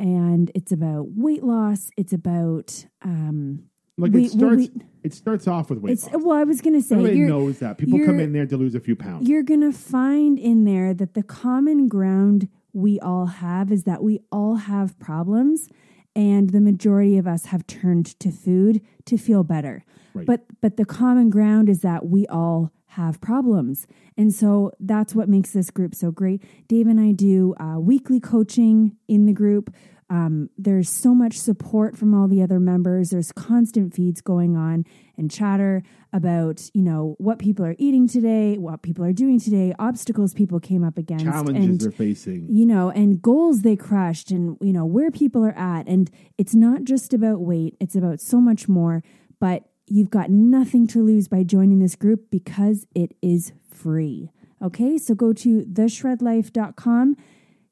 and 0.00 0.50
it's 0.54 0.72
about 0.72 1.08
weight 1.14 1.44
loss. 1.44 1.90
It's 1.96 2.12
about 2.12 2.86
um, 3.02 3.64
Like 3.98 4.12
we- 4.12 4.24
it 4.24 4.30
starts. 4.30 4.56
we- 4.56 4.70
it 5.02 5.14
starts 5.14 5.46
off 5.48 5.70
with 5.70 5.78
weight 5.78 5.92
it's 5.94 6.10
loss. 6.12 6.22
well. 6.24 6.36
I 6.38 6.44
was 6.44 6.60
gonna 6.60 6.80
say 6.82 6.96
Everybody 6.96 7.20
knows 7.20 7.58
that 7.60 7.78
people 7.78 7.98
come 8.04 8.18
in 8.20 8.32
there 8.32 8.46
to 8.46 8.56
lose 8.56 8.74
a 8.74 8.80
few 8.80 8.96
pounds. 8.96 9.28
you're 9.28 9.42
gonna 9.42 9.72
find 9.72 10.38
in 10.38 10.64
there 10.64 10.92
that 10.94 11.14
the 11.14 11.22
common 11.22 11.86
ground 11.88 12.48
we 12.72 12.98
all 13.00 13.26
have 13.26 13.70
is 13.72 13.84
that 13.84 14.02
we 14.02 14.20
all 14.32 14.56
have 14.56 14.98
problems, 14.98 15.68
and 16.16 16.50
the 16.50 16.60
majority 16.60 17.16
of 17.18 17.26
us 17.26 17.46
have 17.46 17.66
turned 17.66 18.06
to 18.20 18.30
food 18.30 18.80
to 19.06 19.16
feel 19.16 19.42
better. 19.44 19.84
Right. 20.14 20.26
But 20.26 20.44
but 20.60 20.76
the 20.76 20.84
common 20.84 21.30
ground 21.30 21.68
is 21.68 21.80
that 21.80 22.06
we 22.06 22.26
all 22.26 22.72
have 22.94 23.20
problems, 23.20 23.86
and 24.16 24.32
so 24.34 24.72
that's 24.80 25.14
what 25.14 25.28
makes 25.28 25.52
this 25.52 25.70
group 25.70 25.94
so 25.94 26.10
great. 26.10 26.42
Dave 26.68 26.86
and 26.86 27.00
I 27.00 27.12
do 27.12 27.54
uh, 27.60 27.78
weekly 27.78 28.20
coaching 28.20 28.96
in 29.06 29.26
the 29.26 29.32
group. 29.32 29.72
Um, 30.08 30.50
there's 30.58 30.88
so 30.88 31.14
much 31.14 31.38
support 31.38 31.96
from 31.96 32.14
all 32.14 32.26
the 32.26 32.42
other 32.42 32.58
members. 32.58 33.10
There's 33.10 33.30
constant 33.30 33.94
feeds 33.94 34.20
going 34.20 34.56
on 34.56 34.84
and 35.16 35.30
chatter 35.30 35.84
about, 36.12 36.68
you 36.74 36.82
know, 36.82 37.14
what 37.18 37.38
people 37.38 37.64
are 37.64 37.76
eating 37.78 38.08
today, 38.08 38.58
what 38.58 38.82
people 38.82 39.04
are 39.04 39.12
doing 39.12 39.38
today, 39.38 39.72
obstacles 39.78 40.34
people 40.34 40.58
came 40.58 40.82
up 40.82 40.98
against, 40.98 41.26
Challenges 41.26 41.64
and 41.64 41.80
they're 41.80 41.92
facing. 41.92 42.48
you 42.50 42.66
know, 42.66 42.90
and 42.90 43.22
goals 43.22 43.62
they 43.62 43.76
crushed, 43.76 44.32
and 44.32 44.56
you 44.60 44.72
know 44.72 44.84
where 44.84 45.12
people 45.12 45.44
are 45.44 45.56
at. 45.56 45.86
And 45.86 46.10
it's 46.36 46.56
not 46.56 46.82
just 46.82 47.14
about 47.14 47.40
weight; 47.40 47.76
it's 47.78 47.94
about 47.94 48.20
so 48.20 48.40
much 48.40 48.68
more. 48.68 49.04
But 49.38 49.69
you've 49.90 50.08
got 50.10 50.30
nothing 50.30 50.86
to 50.86 51.02
lose 51.02 51.28
by 51.28 51.42
joining 51.42 51.80
this 51.80 51.96
group 51.96 52.30
because 52.30 52.86
it 52.94 53.14
is 53.20 53.52
free. 53.70 54.30
Okay, 54.62 54.96
so 54.96 55.14
go 55.14 55.32
to 55.32 55.62
theshredlife.com, 55.64 57.16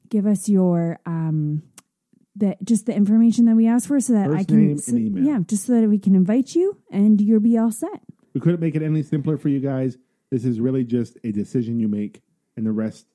give 0.09 0.25
us 0.27 0.49
your 0.49 0.99
um, 1.05 1.63
the 2.35 2.57
just 2.63 2.85
the 2.85 2.93
information 2.93 3.45
that 3.45 3.55
we 3.55 3.67
asked 3.67 3.87
for, 3.87 3.99
so 3.99 4.13
that 4.13 4.29
I 4.31 4.43
can, 4.43 4.77
so- 4.77 4.95
yeah, 4.95 5.39
just 5.47 5.65
so 5.65 5.79
that 5.79 5.87
we 5.89 5.97
can 5.99 6.13
invite 6.15 6.55
you 6.55 6.77
and 6.91 7.19
you'll 7.21 7.39
be 7.39 7.57
all 7.57 7.71
set. 7.71 8.01
We 8.33 8.41
couldn't 8.41 8.59
make 8.59 8.75
it 8.75 8.83
any 8.83 9.01
simpler 9.01 9.37
for 9.37 9.49
you 9.49 9.59
guys. 9.59 9.97
This 10.29 10.45
is 10.45 10.59
really 10.59 10.83
just 10.83 11.17
a 11.23 11.31
decision 11.31 11.79
you 11.79 11.87
make, 11.87 12.21
and 12.57 12.65
the 12.65 12.71
rest 12.71 13.07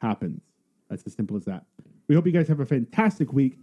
happens. 0.00 0.42
That's 0.88 1.02
as 1.06 1.14
simple 1.14 1.36
as 1.36 1.44
that. 1.46 1.64
We 2.08 2.14
hope 2.14 2.26
you 2.26 2.32
guys 2.32 2.48
have 2.48 2.60
a 2.60 2.66
fantastic 2.66 3.32
week. 3.32 3.58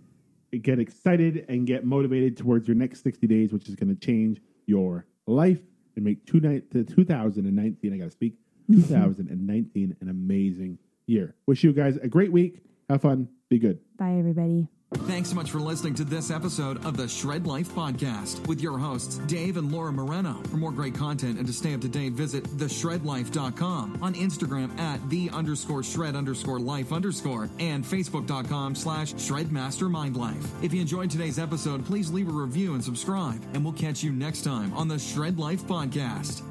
Get 0.62 0.80
excited 0.80 1.46
and 1.50 1.68
get 1.68 1.86
motivated 1.86 2.38
towards 2.38 2.68
your 2.70 2.76
next 2.76 3.04
60 3.04 3.28
days, 3.28 3.52
which 3.52 3.68
is 3.68 3.76
going 3.76 3.94
to 3.94 4.00
change 4.00 4.40
your 4.68 5.08
life 5.26 5.62
and 5.96 6.06
make 6.06 6.26
two 6.26 6.40
ni- 6.40 6.62
to 6.72 6.84
2019. 6.84 7.94
I 7.94 7.98
got 7.98 8.06
to 8.06 8.12
speak 8.12 8.36
mm-hmm. 8.70 8.82
2019 8.82 9.98
an 10.00 10.10
amazing 10.10 10.78
year. 11.08 11.36
Wish 11.48 11.64
you 11.64 11.74
guys 11.74 11.98
a 11.98 12.08
great 12.08 12.32
week. 12.32 12.62
Have 12.90 13.02
fun. 13.02 13.30
Be 13.50 13.58
good. 13.58 13.80
Bye, 13.98 14.18
everybody. 14.20 14.68
Thanks 14.94 15.30
so 15.30 15.36
much 15.36 15.52
for 15.52 15.60
listening 15.60 15.96
to 15.96 16.06
this 16.06 16.32
episode 16.32 16.86
of 16.86 16.96
the 16.96 17.10
Shred 17.10 17.46
Life 17.46 17.68
Podcast 17.70 18.48
with 18.48 18.62
your 18.62 18.78
hosts, 18.78 19.18
Dave 19.28 19.58
and 19.58 19.70
Laura 19.70 19.92
Moreno. 19.92 20.42
For 20.50 20.56
more 20.56 20.72
great 20.72 20.96
content 20.96 21.38
and 21.38 21.46
to 21.46 21.52
stay 21.52 21.74
up 21.74 21.82
to 21.82 21.90
date, 21.90 22.14
visit 22.14 22.46
theshredlife.com 22.58 24.00
on 24.02 24.14
Instagram 24.16 24.78
at 24.80 25.10
the 25.10 25.30
underscore 25.32 25.84
shred 25.84 26.16
underscore 26.16 26.60
life 26.60 26.94
underscore 26.94 27.50
and 27.60 27.84
facebook.com 27.84 28.76
slash 28.76 29.14
shredmastermindlife. 29.16 30.46
If 30.64 30.74
you 30.74 30.80
enjoyed 30.80 31.12
today's 31.12 31.38
episode, 31.38 31.86
please 31.86 32.10
leave 32.10 32.30
a 32.30 32.32
review 32.32 32.74
and 32.74 32.84
subscribe, 32.84 33.42
and 33.54 33.66
we'll 33.66 33.74
catch 33.74 34.04
you 34.04 34.14
next 34.14 34.44
time 34.44 34.74
on 34.74 34.88
the 34.88 34.98
Shred 34.98 35.38
Life 35.38 35.64
Podcast. 35.64 36.44